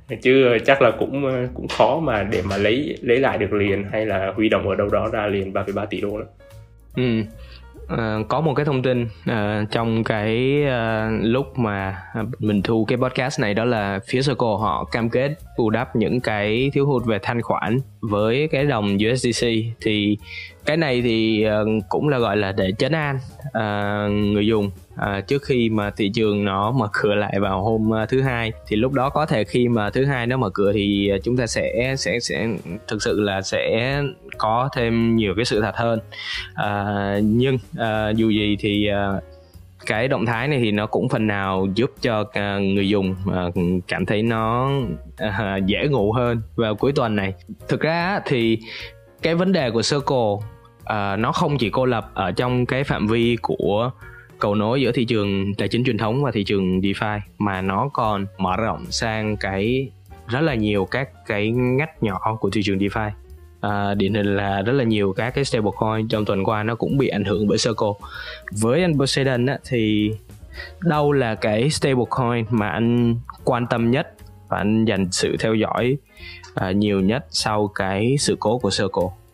[0.22, 3.86] chứ ờ, chắc là cũng cũng khó mà để mà lấy lấy lại được liền
[3.92, 6.26] hay là huy động ở đâu đó ra liền 3,3 tỷ đô đó.
[6.96, 7.22] Ừ.
[7.88, 12.02] À, có một cái thông tin à, trong cái à, lúc mà
[12.40, 16.20] mình thu cái podcast này đó là phía Circle họ cam kết bù đắp những
[16.20, 19.48] cái thiếu hụt về thanh khoản với cái đồng USDC
[19.82, 20.18] thì
[20.66, 23.20] cái này thì ờ, cũng là gọi là để chấn an
[23.54, 24.72] à, người dùng.
[24.96, 28.76] À, trước khi mà thị trường nó mở cửa lại vào hôm thứ hai thì
[28.76, 31.96] lúc đó có thể khi mà thứ hai nó mở cửa thì chúng ta sẽ
[31.98, 32.48] sẽ sẽ
[32.88, 34.02] thực sự là sẽ
[34.38, 36.00] có thêm nhiều cái sự thật hơn.
[36.54, 39.14] À, nhưng à, dù gì thì à,
[39.86, 42.26] cái động thái này thì nó cũng phần nào giúp cho
[42.60, 43.16] người dùng
[43.88, 44.72] cảm thấy nó
[45.66, 47.34] dễ ngủ hơn vào cuối tuần này.
[47.68, 48.60] Thực ra thì
[49.22, 50.55] cái vấn đề của circle
[50.90, 53.92] uh, nó không chỉ cô lập ở trong cái phạm vi của
[54.40, 57.90] cầu nối giữa thị trường tài chính truyền thống và thị trường DeFi mà nó
[57.94, 59.90] còn mở rộng sang cái
[60.28, 63.10] rất là nhiều các cái ngách nhỏ của thị trường DeFi.
[63.62, 66.98] À, điển hình là rất là nhiều các cái stablecoin trong tuần qua nó cũng
[66.98, 68.08] bị ảnh hưởng bởi Circle.
[68.52, 70.12] Với anh Poseidon á, thì
[70.82, 74.08] đâu là cái stablecoin mà anh quan tâm nhất
[74.48, 75.98] và anh dành sự theo dõi
[76.56, 79.25] à, nhiều nhất sau cái sự cố của Circle?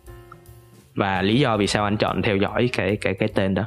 [0.96, 3.64] Và lý do vì sao anh chọn theo dõi cái cái cái tên đó?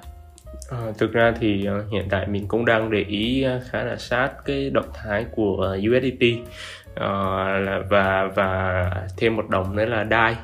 [0.70, 3.96] À, thực ra thì uh, hiện tại mình cũng đang để ý uh, khá là
[3.96, 6.48] sát cái động thái của uh, USDT uh,
[6.94, 10.34] à, và và thêm một đồng nữa là DAI.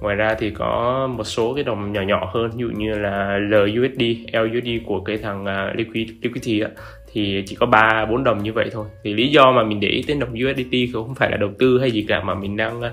[0.00, 3.38] Ngoài ra thì có một số cái đồng nhỏ nhỏ hơn ví dụ như là
[3.38, 6.68] LUSD, LUSD của cái thằng uh, Liquid, Liquidity á,
[7.12, 8.86] thì chỉ có ba bốn đồng như vậy thôi.
[9.04, 11.80] Thì lý do mà mình để ý đến đồng USDT không phải là đầu tư
[11.80, 12.84] hay gì cả mà mình đang uh,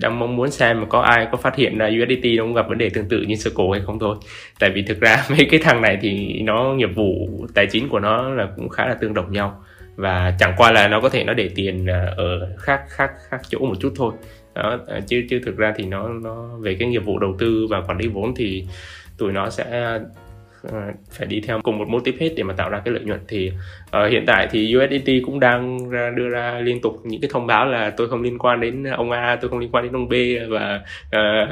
[0.00, 2.68] đang mong muốn xem mà có ai có phát hiện ra USDT nó cũng gặp
[2.68, 4.16] vấn đề tương tự như Circle hay không thôi.
[4.58, 8.00] Tại vì thực ra mấy cái thằng này thì nó nghiệp vụ tài chính của
[8.00, 9.64] nó là cũng khá là tương đồng nhau.
[9.96, 13.40] Và chẳng qua là nó có thể nó để tiền à, ở khác khác khác
[13.48, 14.12] chỗ một chút thôi.
[14.54, 17.66] Đó à, chứ chứ thực ra thì nó nó về cái nghiệp vụ đầu tư
[17.70, 18.66] và quản lý vốn thì
[19.18, 19.98] tụi nó sẽ
[20.62, 23.04] Ờ, phải đi theo cùng một mô típ hết để mà tạo ra cái lợi
[23.04, 23.20] nhuận.
[23.28, 23.52] Thì
[23.86, 27.46] uh, hiện tại thì USDT cũng đang ra, đưa ra liên tục những cái thông
[27.46, 30.08] báo là tôi không liên quan đến ông A tôi không liên quan đến ông
[30.08, 30.12] B
[30.48, 30.80] và
[31.16, 31.48] uh,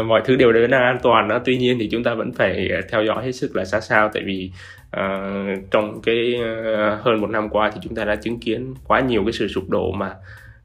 [0.00, 1.40] uh, mọi thứ đều đang an toàn đó.
[1.44, 4.22] Tuy nhiên thì chúng ta vẫn phải theo dõi hết sức là sát sao tại
[4.26, 4.50] vì
[4.96, 9.00] uh, trong cái uh, hơn một năm qua thì chúng ta đã chứng kiến quá
[9.00, 10.14] nhiều cái sự sụp đổ mà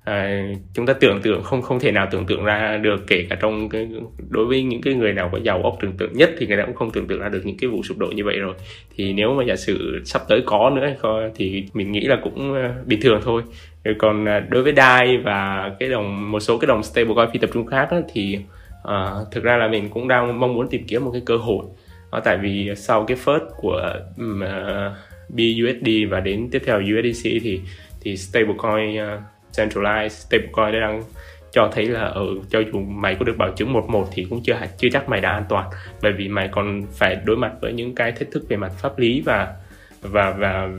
[0.04, 3.38] à, chúng ta tưởng tượng không không thể nào tưởng tượng ra được kể cả
[3.42, 3.90] trong cái
[4.30, 6.66] đối với những cái người nào có giàu óc tưởng tượng nhất thì người ta
[6.66, 8.54] cũng không tưởng tượng ra được những cái vụ sụp đổ như vậy rồi.
[8.96, 10.94] Thì nếu mà giả sử sắp tới có nữa
[11.36, 13.42] thì mình nghĩ là cũng à, bình thường thôi.
[14.00, 17.50] Còn à, đối với DAI và cái đồng một số cái đồng stablecoin phi tập
[17.54, 18.40] trung khác đó, thì
[18.88, 21.66] uh, thực ra là mình cũng đang mong muốn tìm kiếm một cái cơ hội.
[22.12, 24.94] Đó, tại vì sau cái first của um, uh,
[25.30, 27.62] BUSD và đến tiếp theo USDC thì
[28.02, 29.20] thì stablecoin uh,
[29.58, 31.04] centralized stablecoin đang
[31.52, 34.28] cho thấy là ở ừ, cho dù mày có được bảo chứng một một thì
[34.30, 35.70] cũng chưa chưa chắc mày đã an toàn.
[36.02, 39.00] Bởi vì mày còn phải đối mặt với những cái thách thức về mặt pháp
[39.00, 39.54] lý và
[40.02, 40.70] và và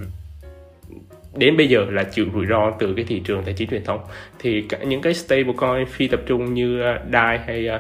[1.37, 4.01] đến bây giờ là chịu rủi ro từ cái thị trường tài chính truyền thống.
[4.39, 7.79] Thì cả những cái stablecoin phi tập trung như ờ, DAI hay ờ,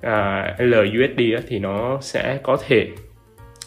[0.00, 2.88] ờ, uh, uh, LUSD thì nó sẽ có thể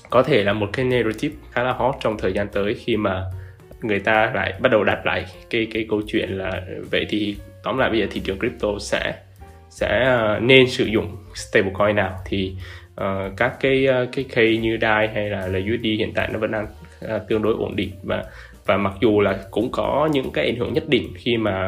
[0.10, 3.24] có thể là một cái narrative khá là hot trong thời gian tới khi mà
[3.88, 7.78] người ta lại bắt đầu đặt lại cái cái câu chuyện là vậy thì tóm
[7.78, 9.14] lại bây giờ thị trường crypto sẽ
[9.70, 12.20] sẽ uh, nên sử dụng stablecoin nào?
[12.26, 12.56] Thì
[13.02, 16.40] uh, các cái uh, cái cây như DAI hay là là USD hiện tại nó
[16.40, 16.68] vẫn đang
[17.06, 18.24] uh, tương đối ổn định và
[18.66, 21.68] và mặc dù là cũng có những cái ảnh hưởng nhất định khi mà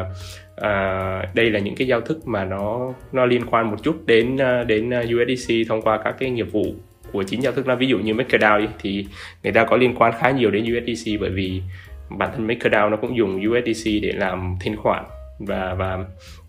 [0.54, 4.34] uh, đây là những cái giao thức mà nó nó liên quan một chút đến
[4.34, 6.64] uh, đến USDC thông qua các cái nghiệp vụ
[7.12, 7.66] của chính giao thức.
[7.66, 9.06] Đó ví dụ như MakerDAO thì
[9.42, 11.62] người ta có liên quan khá nhiều đến USDC bởi vì
[12.10, 15.04] bản thân MakerDAO nó cũng dùng USDC để làm thanh khoản
[15.38, 15.98] và và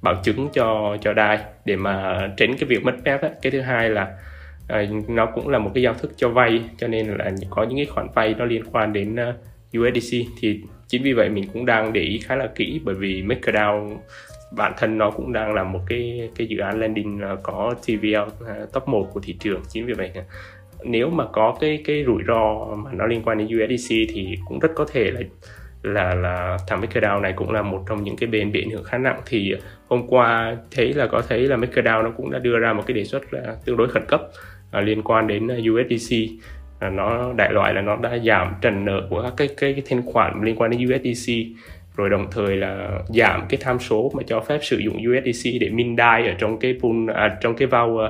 [0.01, 3.31] bảo chứng cho cho DAI để mà tránh cái việc mất phép ấy.
[3.41, 4.07] cái thứ hai là
[4.67, 7.77] à, nó cũng là một cái giao thức cho vay cho nên là có những
[7.77, 11.43] cái khoản vay nó liên quan đến ờ, uh, USDC thì chính vì vậy mình
[11.53, 13.89] cũng đang để ý khá là kỹ bởi vì MakerDAO
[14.51, 18.17] bản thân nó cũng đang là một cái cái dự án landing ờ, có TVL
[18.17, 20.11] uh, top 1 của thị trường chính vì vậy
[20.83, 24.59] nếu mà có cái cái rủi ro mà nó liên quan đến USDC thì cũng
[24.59, 25.21] rất có thể là
[25.83, 28.83] là là thằng MakerDAO này cũng là một trong những cái bên bị ảnh hưởng
[28.83, 29.21] khá nặng.
[29.25, 29.53] Thì
[29.87, 32.93] hôm qua thấy là có thấy là MakerDAO nó cũng đã đưa ra một cái
[32.93, 34.21] đề xuất là tương đối khẩn cấp
[34.71, 36.15] à, liên quan đến à, USDC
[36.79, 39.83] à, nó đại loại là nó đã giảm trần nợ của các cái cái, cái
[39.89, 41.33] thanh khoản liên quan đến USDC
[41.95, 45.69] rồi đồng thời là giảm cái tham số mà cho phép sử dụng USDC để
[45.69, 48.09] min DAI ở trong cái pool à, trong cái vào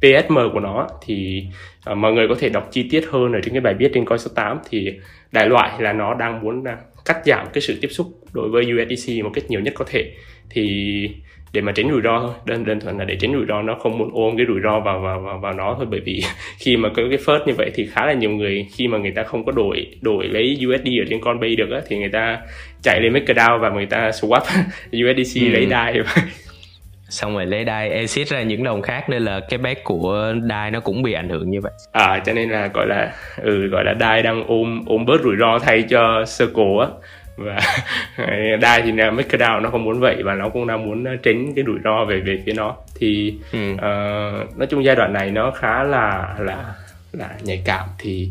[0.00, 1.46] PSM của nó thì
[1.90, 4.04] uh, mọi người có thể đọc chi tiết hơn ở trên cái bài viết trên
[4.04, 4.92] coi số 8 thì
[5.32, 6.66] đại loại là nó đang muốn uh,
[7.04, 10.12] cắt giảm cái sự tiếp xúc đối với USDC một cách nhiều nhất có thể.
[10.50, 11.10] Thì
[11.52, 13.74] để mà tránh rủi ro thôi đơn đơn thuần là để tránh rủi ro nó
[13.74, 15.86] không muốn ôm cái rủi ro vào vào vào, vào nó thôi.
[15.90, 16.22] Bởi vì
[16.58, 19.10] khi mà có cái first như vậy thì khá là nhiều người khi mà người
[19.10, 22.08] ta không có đổi đổi lấy USD ở trên con bay được á, thì người
[22.08, 22.38] ta
[22.82, 24.40] chạy lên MakerDAO và người ta swap
[25.12, 25.48] USDC ừ.
[25.48, 25.94] lấy DAI
[27.08, 30.70] xong rồi lấy đai exit ra những đồng khác nên là cái bet của đai
[30.70, 31.72] nó cũng bị ảnh hưởng như vậy.
[31.92, 35.36] À cho nên là gọi là ừ gọi là đai đang ôm ôm bớt rủi
[35.40, 36.86] ro thay cho circle á.
[37.36, 37.60] Và
[38.60, 41.64] đai thì là MakerDAO nó không muốn vậy và nó cũng đang muốn tránh cái
[41.66, 42.76] rủi ro về về phía nó.
[42.96, 43.72] Thì ừ.
[43.72, 46.74] uh, nói chung giai đoạn này nó khá là là
[47.12, 48.28] là nhạy cảm thì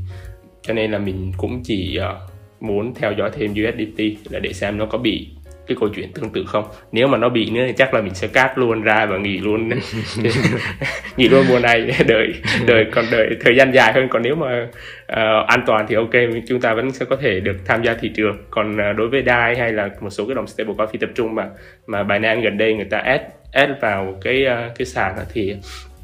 [0.61, 4.77] cho nên là mình cũng chỉ uh, muốn theo dõi thêm USDT là để xem
[4.77, 5.29] nó có bị
[5.67, 6.65] cái câu chuyện tương tự không?
[6.91, 9.37] Nếu mà nó bị nữa thì chắc là mình sẽ cát luôn ra và nghỉ
[9.37, 9.69] luôn.
[11.17, 12.33] Nghỉ luôn mùa này đợi
[12.67, 14.07] đợi còn đợi thời gian dài hơn.
[14.09, 14.67] Còn nếu mà
[15.11, 16.13] uh, an toàn thì ok
[16.47, 18.37] chúng ta vẫn sẽ có thể được tham gia thị trường.
[18.49, 21.35] Còn uh, đối với DAI hay là một số cái đồng stablecoin phi tập trung
[21.35, 21.49] mà
[21.87, 25.55] mà Binance gần đây người ta add add vào cái uh, cái sàn thì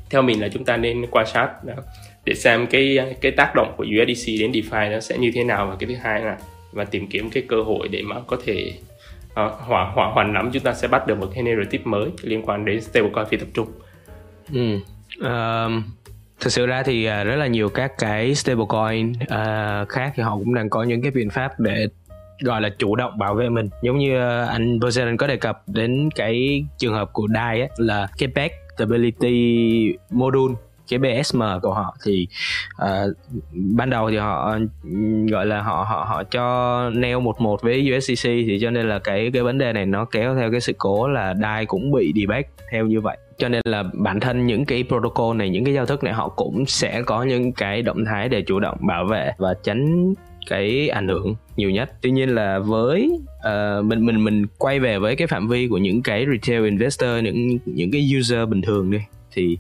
[0.10, 1.50] theo mình là chúng ta nên quan sát
[2.26, 5.68] để xem cái cái tác động của USDC đến DeFi nó sẽ như thế nào.
[5.68, 6.38] Và cái thứ hai là
[6.74, 8.74] và tìm kiếm cái cơ hội để mà có thể
[9.34, 12.42] uh, hỏa hỏa hoàn nắm chúng ta sẽ bắt được một cái narrative mới liên
[12.46, 13.68] quan đến stablecoin phi tập trung.
[14.54, 14.76] Ừ.
[15.20, 15.84] Uh,
[16.40, 20.38] thực sự ra thì à, rất là nhiều các cái stablecoin uh, khác thì họ
[20.38, 21.88] cũng đang có những cái biện pháp để
[22.44, 25.64] gọi là chủ động bảo vệ mình giống như à, anh Poseidon có đề cập
[25.68, 30.56] đến cái trường hợp của DAI ấy, là cái back stability module
[30.88, 32.28] cái BSM của họ thì
[32.76, 33.18] uh,
[33.52, 34.58] ban đầu thì họ
[35.32, 39.00] gọi là họ họ họ cho neo một một với USDC thì cho nên là
[39.00, 42.14] cái cái vấn đề này nó kéo theo cái sự cố là DAI cũng bị
[42.16, 43.18] debug theo như vậy.
[43.38, 46.30] Cho nên là bản thân những cái protocol này những cái giao thức này họ
[46.30, 50.14] cũng sẽ có những cái động thái để chủ động bảo vệ và tránh
[50.50, 51.92] cái ảnh hưởng nhiều nhất.
[52.02, 55.78] Tuy nhiên là với uh, mình mình mình quay về với cái phạm vi của
[55.78, 59.00] những cái retail investor những những cái user bình thường đi
[59.32, 59.58] thì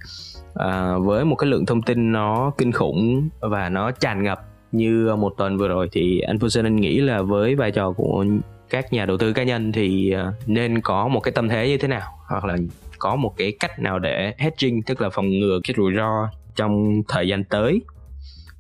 [0.56, 5.16] à, với một cái lượng thông tin nó kinh khủng và nó tràn ngập như
[5.16, 8.26] một tuần vừa rồi thì anh Fusen nghĩ là với vai trò của
[8.70, 11.78] các nhà đầu tư cá nhân thì à, nên có một cái tâm thế như
[11.78, 12.02] thế nào?
[12.28, 12.58] Hoặc là
[13.00, 17.02] có một cái cách nào để hedging tức là phòng ngừa cái rủi ro trong
[17.08, 17.82] thời gian tới?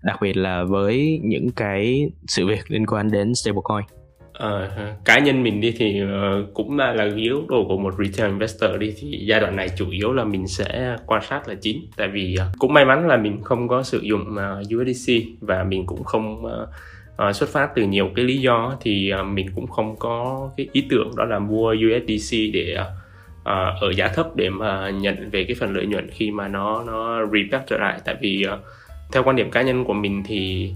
[0.03, 3.85] Đặc biệt là với những cái sự việc liên quan đến stablecoin.
[4.39, 8.31] Uh, cá nhân mình đi thì uh, cũng là, là yếu đồ của một retail
[8.31, 11.81] investor đi thì giai đoạn này chủ yếu là mình sẽ quan sát là chính.
[11.97, 15.63] Tại vì uh, cũng may mắn là mình không có sử dụng uh, USDC và
[15.63, 16.69] mình cũng không uh,
[17.29, 20.67] uh, xuất phát từ nhiều cái lý do thì uh, mình cũng không có cái
[20.71, 23.47] ý tưởng đó là mua USDC để uh,
[23.81, 27.25] ở giá thấp để mà nhận về cái phần lợi nhuận khi mà nó nó
[27.25, 27.99] repack trở lại.
[28.05, 28.59] Tại vì uh,
[29.11, 30.71] theo quan điểm cá nhân của mình thì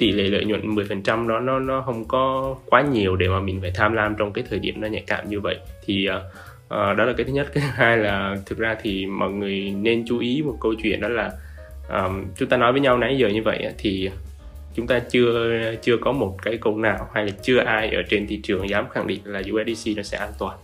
[0.00, 3.60] tỷ lệ lợi nhuận 10% đó nó nó không có quá nhiều để mà mình
[3.60, 5.56] phải tham lam trong cái thời điểm nó nhạy cảm như vậy.
[5.84, 6.22] Thì uh,
[6.68, 7.48] đó là cái thứ nhất.
[7.54, 11.00] Cái thứ hai là thực ra thì mọi người nên chú ý một câu chuyện
[11.00, 11.30] đó là
[11.88, 14.10] um, chúng ta nói với nhau nãy giờ như vậy thì
[14.74, 18.26] chúng ta chưa chưa có một cái câu nào hay là chưa ai ở trên
[18.26, 20.58] thị trường dám khẳng định là USDC nó sẽ an toàn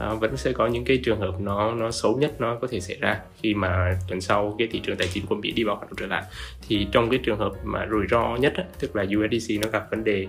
[0.00, 2.80] à, vẫn sẽ có những cái trường hợp nó nó xấu nhất nó có thể
[2.80, 5.76] xảy ra khi mà tuần sau cái thị trường tài chính của Mỹ đi vào
[5.76, 6.22] hoạt động trở lại.
[6.68, 9.86] Thì trong cái trường hợp mà rủi ro nhất á, tức là USDC nó gặp
[9.90, 10.26] vấn đề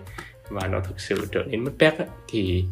[0.49, 1.93] và nó thực sự trở nên mất peg
[2.29, 2.65] thì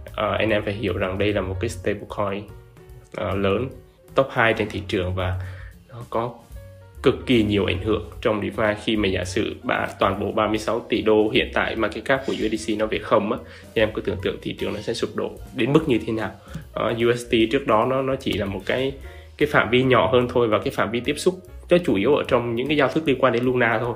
[0.00, 3.68] uh, anh em phải hiểu rằng đây là một cái stablecoin uh, lớn
[4.14, 5.40] top 2 trên thị trường và
[5.88, 6.34] nó có
[7.02, 10.80] cực kỳ nhiều ảnh hưởng trong DeFi khi mà giả sử bà, toàn bộ 36
[10.80, 13.38] tỷ đô hiện tại mà cái cap của USDC nó về không á
[13.74, 16.12] thì em cứ tưởng tượng thị trường nó sẽ sụp đổ đến mức như thế
[16.12, 16.30] nào?
[16.90, 18.92] Uh, USD trước đó nó nó chỉ là một cái
[19.36, 21.34] cái phạm vi nhỏ hơn thôi và cái phạm vi tiếp xúc
[21.72, 23.94] nó chủ yếu ở trong những cái giao thức liên quan đến Luna thôi.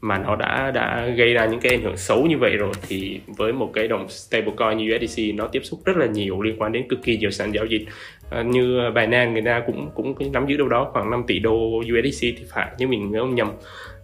[0.00, 3.20] Mà nó đã đã gây ra những cái ảnh hưởng xấu như vậy rồi thì
[3.26, 6.72] với một cái đồng stablecoin như USDC nó tiếp xúc rất là nhiều liên quan
[6.72, 7.86] đến cực kỳ nhiều sàn giao dịch
[8.30, 11.78] như như Binance người ta cũng cũng nắm giữ đâu đó khoảng 5 tỷ đô
[11.78, 13.52] USDC thì phải nhưng mình nhớ không nhầm.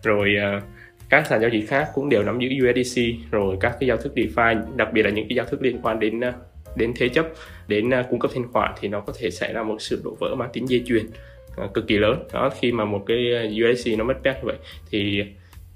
[0.02, 0.60] Rồi ờ,
[1.08, 4.12] các sàn giao dịch khác cũng đều nắm giữ USDC rồi các cái giao thức
[4.16, 6.32] DeFi, đặc biệt là những cái giao thức liên quan đến ờ,
[6.76, 7.26] đến thế chấp,
[7.68, 10.34] đến cung cấp thanh khoản thì nó có thể xảy ra một sự đổ vỡ
[10.34, 11.06] mang tính dây chuyền
[11.74, 12.24] cực kỳ lớn.
[12.32, 14.56] Đó, khi mà một cái USDC nó mất pet như vậy
[14.90, 15.22] thì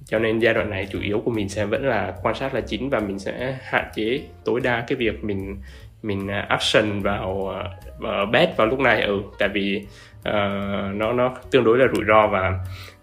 [0.07, 2.61] cho nên giai đoạn này chủ yếu của mình sẽ vẫn là quan sát là
[2.61, 5.57] chính và mình sẽ hạn chế tối đa cái việc mình
[6.05, 9.87] mình option action vào à, uh, bet vào lúc này ừ tại vì
[10.29, 12.59] uh, nó nó tương đối là rủi ro và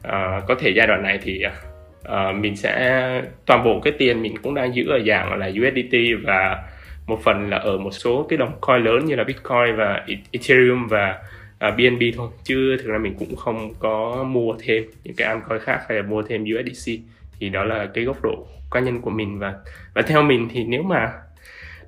[0.07, 4.37] uh, có thể giai đoạn này thì uh, mình sẽ toàn bộ cái tiền mình
[4.37, 6.63] cũng đang giữ ở dạng là USDT và
[7.07, 10.15] một phần là ở một số cái đồng coin lớn như là Bitcoin và e-,
[10.31, 11.19] Ethereum và
[11.67, 12.29] uh, BNB thôi.
[12.43, 16.03] Chứ thực ra mình cũng không có mua thêm những cái altcoin khác hay là
[16.03, 16.91] mua thêm USDC
[17.39, 19.53] thì đó là cái góc độ cá nhân của mình và
[19.93, 21.11] và theo mình thì nếu mà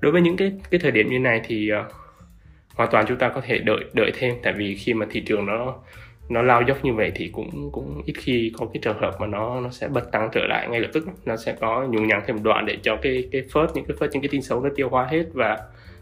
[0.03, 1.91] đối với những cái cái thời điểm như này thì uh,
[2.75, 4.35] hoàn toàn chúng ta có thể đợi đợi thêm.
[4.43, 5.75] Tại vì khi mà thị trường nó
[6.29, 9.27] nó lao dốc như vậy thì cũng cũng ít khi có cái trường hợp mà
[9.27, 11.07] nó nó sẽ bật tăng trở lại ngay lập tức.
[11.25, 13.97] Nó sẽ có nhùng nhằng thêm một đoạn để cho cái cái phớt những cái
[13.99, 15.23] phớt những cái tin xấu nó tiêu hóa hết.
[15.33, 15.57] Và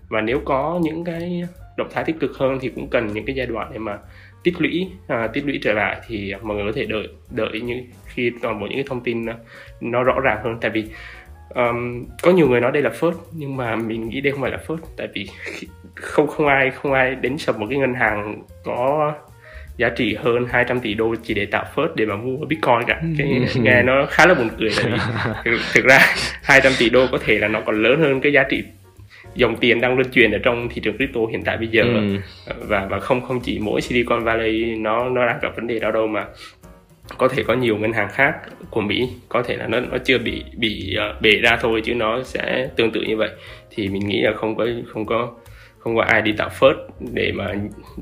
[0.10, 1.44] và nếu có những cái
[1.78, 3.98] động thái tích cực hơn thì cũng cần những cái giai đoạn để mà
[4.44, 6.02] tích lũy à, tích lũy trở lại.
[6.08, 9.26] Thì mọi người có thể đợi đợi những khi toàn bộ những cái thông tin
[9.26, 9.36] ờ,
[9.82, 10.58] nó rõ ràng hơn.
[10.62, 10.86] Tại vì
[11.56, 14.52] um, có nhiều người nói đây là first nhưng mà mình nghĩ đây không phải
[14.52, 15.28] là first tại vì
[15.96, 19.14] không không ai không ai đến sập một cái ngân hàng có
[19.78, 23.02] giá trị hơn 200 tỷ đô chỉ để tạo first để mà mua bitcoin cả.
[23.18, 24.98] Cái nghe nó khá là buồn cười tại vì
[25.52, 26.00] thực, thực ra
[26.44, 28.64] 200 tỷ đô có thể là nó còn lớn hơn cái giá trị
[29.36, 31.84] dòng tiền đang luân chuyển ở trong thị trường crypto hiện tại bây giờ.
[31.84, 32.18] Ừ.
[32.68, 35.92] và và không không chỉ mỗi Silicon Valley nó nó đang gặp vấn đề đó
[35.92, 36.26] đâu mà
[37.18, 38.34] có thể có nhiều ngân hàng khác
[38.70, 41.96] của Mỹ có thể là nó nó chưa bị bị uh, bể ra thôi chứ
[41.96, 43.30] nó sẽ tương tự như vậy.
[43.70, 45.32] Thì mình nghĩ là không có không có
[45.80, 46.76] không có ai đi tạo first
[47.14, 47.54] để mà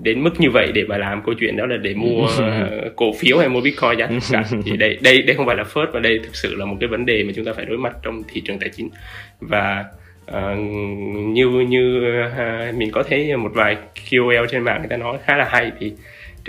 [0.04, 3.12] đến mức như vậy để mà làm câu chuyện đó là để mua uh, cổ
[3.20, 6.00] phiếu hay mua bitcoin giá cả thì đây đây đây không phải là first và
[6.00, 8.24] đây thực sự là một cái vấn đề mà chúng ta phải đối mặt trong
[8.34, 8.90] thị trường tài chính.
[9.40, 9.86] Và
[10.32, 10.60] uh,
[11.28, 13.78] như như uh, mình có thấy một vài
[14.12, 15.94] KOL trên mạng người ta nói khá là hay thì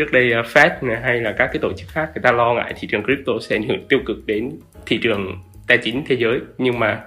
[0.01, 2.75] trước đây uh, Fed hay là các cái tổ chức khác người ta lo ngại
[2.81, 4.51] thị trường crypto sẽ ảnh hưởng tiêu cực đến
[4.87, 6.41] thị trường tài chính thế giới.
[6.59, 7.01] Nhưng mà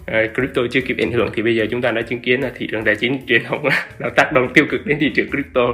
[0.00, 2.50] uh, crypto chưa kịp ảnh hưởng thì bây giờ chúng ta đã chứng kiến là
[2.56, 5.60] thị trường tài chính truyền thống nó tác động tiêu cực đến thị trường crypto.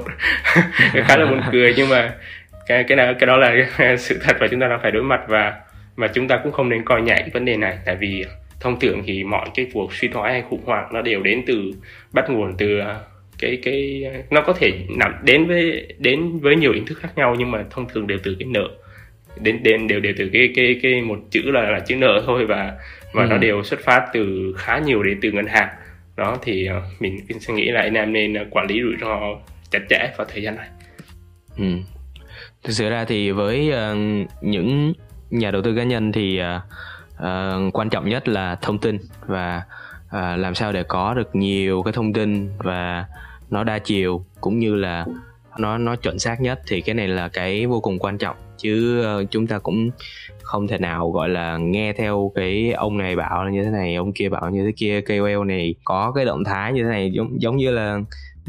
[1.07, 2.15] Khá là buồn cười nhưng mà
[2.67, 3.55] cái cái nào cái đó là
[3.99, 5.55] sự thật và chúng ta đang phải đối mặt và
[5.97, 7.79] mà chúng ta cũng không nên coi nhẹ cái vấn đề này.
[7.87, 8.25] Tại vì
[8.61, 11.73] thông thường thì mọi cái cuộc suy thoái hay khủng hoảng nó đều đến từ
[12.13, 12.97] bắt nguồn từ à,
[13.43, 17.35] cái cái nó có thể nằm đến với đến với nhiều hình thức khác nhau
[17.39, 18.69] nhưng mà thông thường đều từ cái nợ
[19.41, 22.47] đến đến đều đều từ cái cái cái một chữ là là chữ nợ thôi
[22.47, 22.73] và
[23.13, 23.29] và ừ.
[23.29, 25.69] nó đều xuất phát từ khá nhiều đến từ ngân hàng
[26.17, 29.21] đó thì uh, mình, sẽ nghĩ là anh em nên uh, quản lý rủi ro
[29.71, 30.69] chặt chẽ vào thời gian này
[31.59, 31.65] ừ.
[32.65, 33.99] thực sự ra thì với uh,
[34.43, 34.93] những
[35.31, 36.63] nhà đầu tư cá nhân thì uh,
[37.17, 39.63] uh, quan trọng nhất là thông tin và
[40.07, 43.05] uh, làm sao để có được nhiều cái thông tin và
[43.53, 45.07] nó đa chiều cũng như là
[45.59, 48.37] nó nó chuẩn xác nhất thì cái này là cái vô cùng quan trọng.
[48.59, 49.91] Chứ ờ, chúng ta cũng
[50.43, 53.95] không thể nào gọi là nghe theo cái ông này bảo là như thế này
[53.95, 57.11] ông kia bảo như thế kia KOL này có cái động thái như thế này
[57.13, 57.98] giống giống như là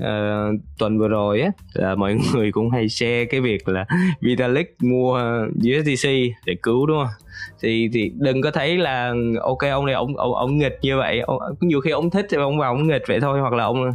[0.02, 3.86] uh, tuần vừa rồi á là mọi người cũng hay share cái việc là
[4.22, 5.22] Vitalik mua
[5.58, 6.10] USDC
[6.46, 7.23] để cứu đúng không?
[7.62, 11.20] Thì thì đừng có thấy là ok ông này ông ông, ông nghịch như vậy.
[11.20, 13.92] Ông, nhiều khi ông thích thì ông vào ông nghịch vậy thôi hoặc là ông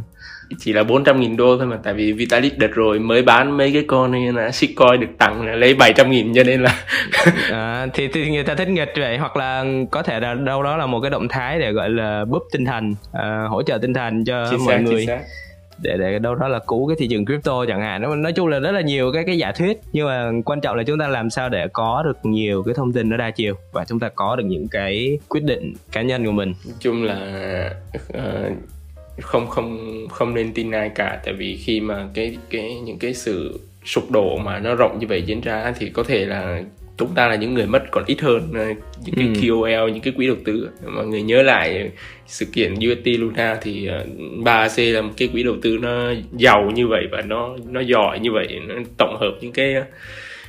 [0.57, 3.73] chỉ là 400 nghìn đô thôi mà tại vì Vitalik đợt rồi mới bán mấy
[3.73, 6.83] cái con này là Shitcoin được tặng lấy 700 nghìn cho nên là
[7.51, 10.77] à, thì, thì người ta thích nghịch vậy hoặc là có thể là đâu đó
[10.77, 13.93] là một cái động thái để gọi là búp tinh thần uh, hỗ trợ tinh
[13.93, 15.07] thần cho chính mọi xác, người
[15.81, 18.01] để để đâu đó là cứu cái thị trường crypto chẳng hạn.
[18.01, 20.77] Nó nói chung là rất là nhiều cái cái giả thuyết nhưng mà quan trọng
[20.77, 23.55] là chúng ta làm sao để có được nhiều cái thông tin nó đa chiều
[23.71, 26.53] và chúng ta có được những cái quyết định cá nhân của mình.
[26.65, 27.19] Nói chung là
[28.17, 28.53] uh,
[29.21, 29.77] không không
[30.09, 34.11] không nên tin ai cả tại vì khi mà cái cái những cái sự sụp
[34.11, 36.61] đổ mà nó rộng như vậy diễn ra thì có thể là
[36.99, 38.65] chúng ta là những người mất còn ít hơn ờ,
[39.05, 39.41] những cái ừ.
[39.41, 41.91] KOL những cái quỹ đầu tư mọi người nhớ lại
[42.27, 43.89] sự kiện UST Luna thì
[44.43, 47.79] 3AC ờ, là một cái quỹ đầu tư nó giàu như vậy và nó nó
[47.79, 49.75] giỏi như vậy nó tổng hợp những cái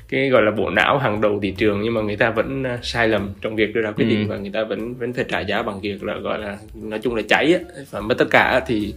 [0.09, 2.79] cái gọi là bộ não hàng đầu thị trường nhưng mà người ta vẫn ờ,
[2.83, 4.31] sai lầm trong việc đưa ra quyết định ừ.
[4.31, 7.15] và người ta vẫn vẫn phải trả giá bằng việc là gọi là nói chung
[7.15, 8.95] là cháy á và mất tất cả thì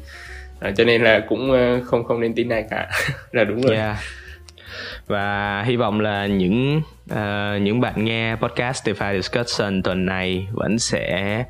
[0.78, 1.51] cho nên là cũng
[1.86, 2.89] không không nên tin ai cả
[3.32, 3.97] là đúng rồi yeah
[5.07, 10.80] và hy vọng là những uh, những bạn nghe podcast DeFi Discussion tuần này vẫn
[10.80, 11.43] sẽ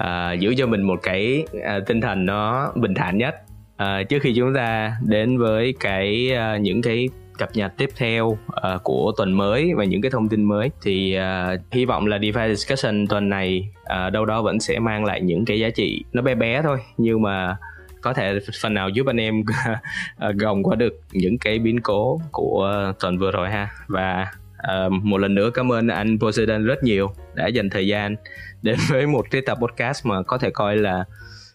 [0.00, 3.34] uh, giữ cho mình một cái uh, tinh thần nó bình thản nhất.
[3.82, 7.08] Uh, trước khi chúng ta đến với cái uh, những cái
[7.38, 8.38] cập nhật tiếp theo uh,
[8.82, 12.54] của tuần mới và những cái thông tin mới thì uh, hy vọng là DeFi
[12.54, 16.22] Discussion tuần này uh, đâu đó vẫn sẽ mang lại những cái giá trị nó
[16.22, 16.78] bé bé thôi.
[16.96, 17.56] Nhưng mà
[18.04, 19.42] có thể phần nào giúp anh em
[20.16, 23.70] ờ, gồng qua được những cái biến cố của tuần vừa rồi ha.
[23.86, 24.26] Và
[24.86, 28.16] uh, một lần nữa cảm ơn anh Poseidon rất nhiều đã dành thời gian
[28.62, 31.04] đến với một cái tập podcast mà có thể coi là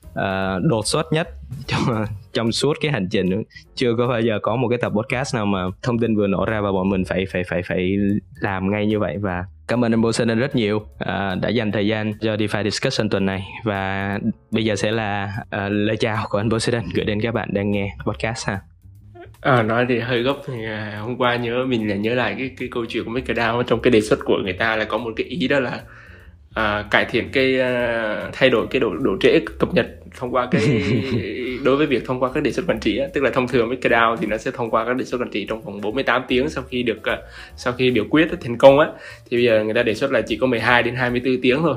[0.09, 1.29] uh, đột xuất nhất
[1.67, 3.43] trong trong suốt cái hành trình.
[3.75, 6.45] Chưa có bao giờ có một cái tập podcast nào mà thông tin vừa nổ
[6.45, 7.95] ra và bọn mình phải phải phải phải
[8.41, 9.17] làm ngay như vậy.
[9.17, 13.09] Và Cảm ơn anh Poseidon rất nhiều à, đã dành thời gian cho DeFi Discussion
[13.09, 13.43] tuần này.
[13.63, 14.19] Và
[14.51, 17.71] bây giờ sẽ là à, lời chào của anh Poseidon gửi đến các bạn đang
[17.71, 18.59] nghe podcast ha.
[19.41, 22.51] À, nói thì hơi gấp thì à, hôm qua nhớ mình là nhớ lại cái
[22.57, 25.11] cái câu chuyện của MakerDAO trong cái đề xuất của người ta là có một
[25.15, 25.81] cái ý đó là
[26.59, 29.87] à, cải thiện cái à, thay đổi cái độ độ trễ cập nhật
[30.17, 30.61] thông qua cái
[31.63, 33.67] đối với việc thông qua các đề xuất quản trị á, tức là thông thường
[33.67, 35.81] với cái DAO thì nó sẽ thông qua các đề xuất quản trị trong vòng
[35.81, 37.19] 48 tiếng sau khi được uh,
[37.55, 38.87] sau khi biểu quyết thành công á.
[39.29, 41.75] Thì bây giờ người ta đề xuất là chỉ có 12 đến 24 tiếng thôi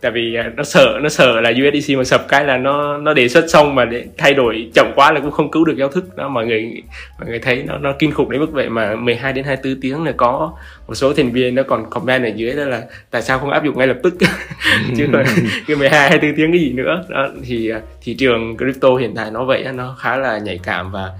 [0.00, 3.14] tại vì à, nó sợ nó sợ là USDC mà sập cái là nó nó
[3.14, 5.88] đề xuất xong mà để thay đổi chậm quá là cũng không cứu được giao
[5.88, 6.16] thức.
[6.16, 6.82] Đó mọi người
[7.18, 10.04] mọi người thấy nó nó kinh khủng đến mức vậy mà 12 đến 24 tiếng
[10.04, 10.52] là có
[10.88, 13.64] một số thành viên nó còn comment ở dưới đó là tại sao không áp
[13.64, 14.14] dụng ngay lập tức?
[14.96, 15.24] Chứ còn
[15.66, 17.04] cái 12 24 tiếng cái gì nữa.
[17.08, 20.90] Đó thì à, thị trường crypto hiện tại nó vậy nó khá là nhạy cảm
[20.90, 21.10] và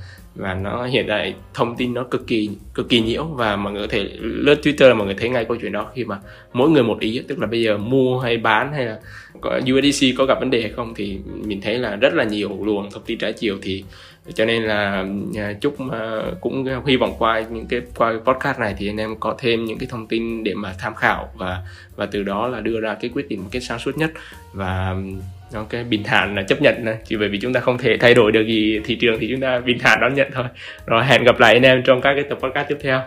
[0.41, 3.87] và nó hiện tại thông tin nó cực kỳ cực kỳ nhiễu và mọi người
[3.87, 6.19] có thể lướt Twitter là mọi người thấy ngay câu chuyện đó khi mà
[6.53, 8.99] mỗi người một ý, tức là bây giờ mua hay bán hay là
[9.41, 12.65] có USDC có gặp vấn đề hay không thì mình thấy là rất là nhiều
[12.65, 13.85] luồng thông tin trái chiều thì
[14.35, 15.77] cho nên là à, chúc
[16.41, 19.79] cũng hy vọng qua những cái, qua podcast này thì anh em có thêm những
[19.79, 21.63] cái thông tin để mà tham khảo và
[21.97, 24.11] và từ đó là đưa ra cái quyết định một cái sáng suốt nhất.
[24.53, 24.97] Và
[25.55, 28.15] ok bình thản là chấp nhận này chỉ bởi vì chúng ta không thể thay
[28.15, 30.45] đổi được gì thị trường thì chúng ta bình thản đón nhận thôi
[30.87, 33.01] rồi hẹn gặp lại anh em trong các cái tập podcast tiếp theo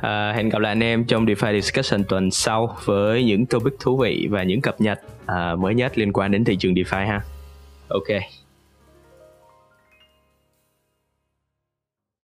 [0.00, 3.96] À, hẹn gặp lại anh em trong DeFi Discussion tuần sau với những topic thú
[3.96, 7.20] vị và những cập nhật à, mới nhất liên quan đến thị trường DeFi ha.
[7.88, 8.06] Ok.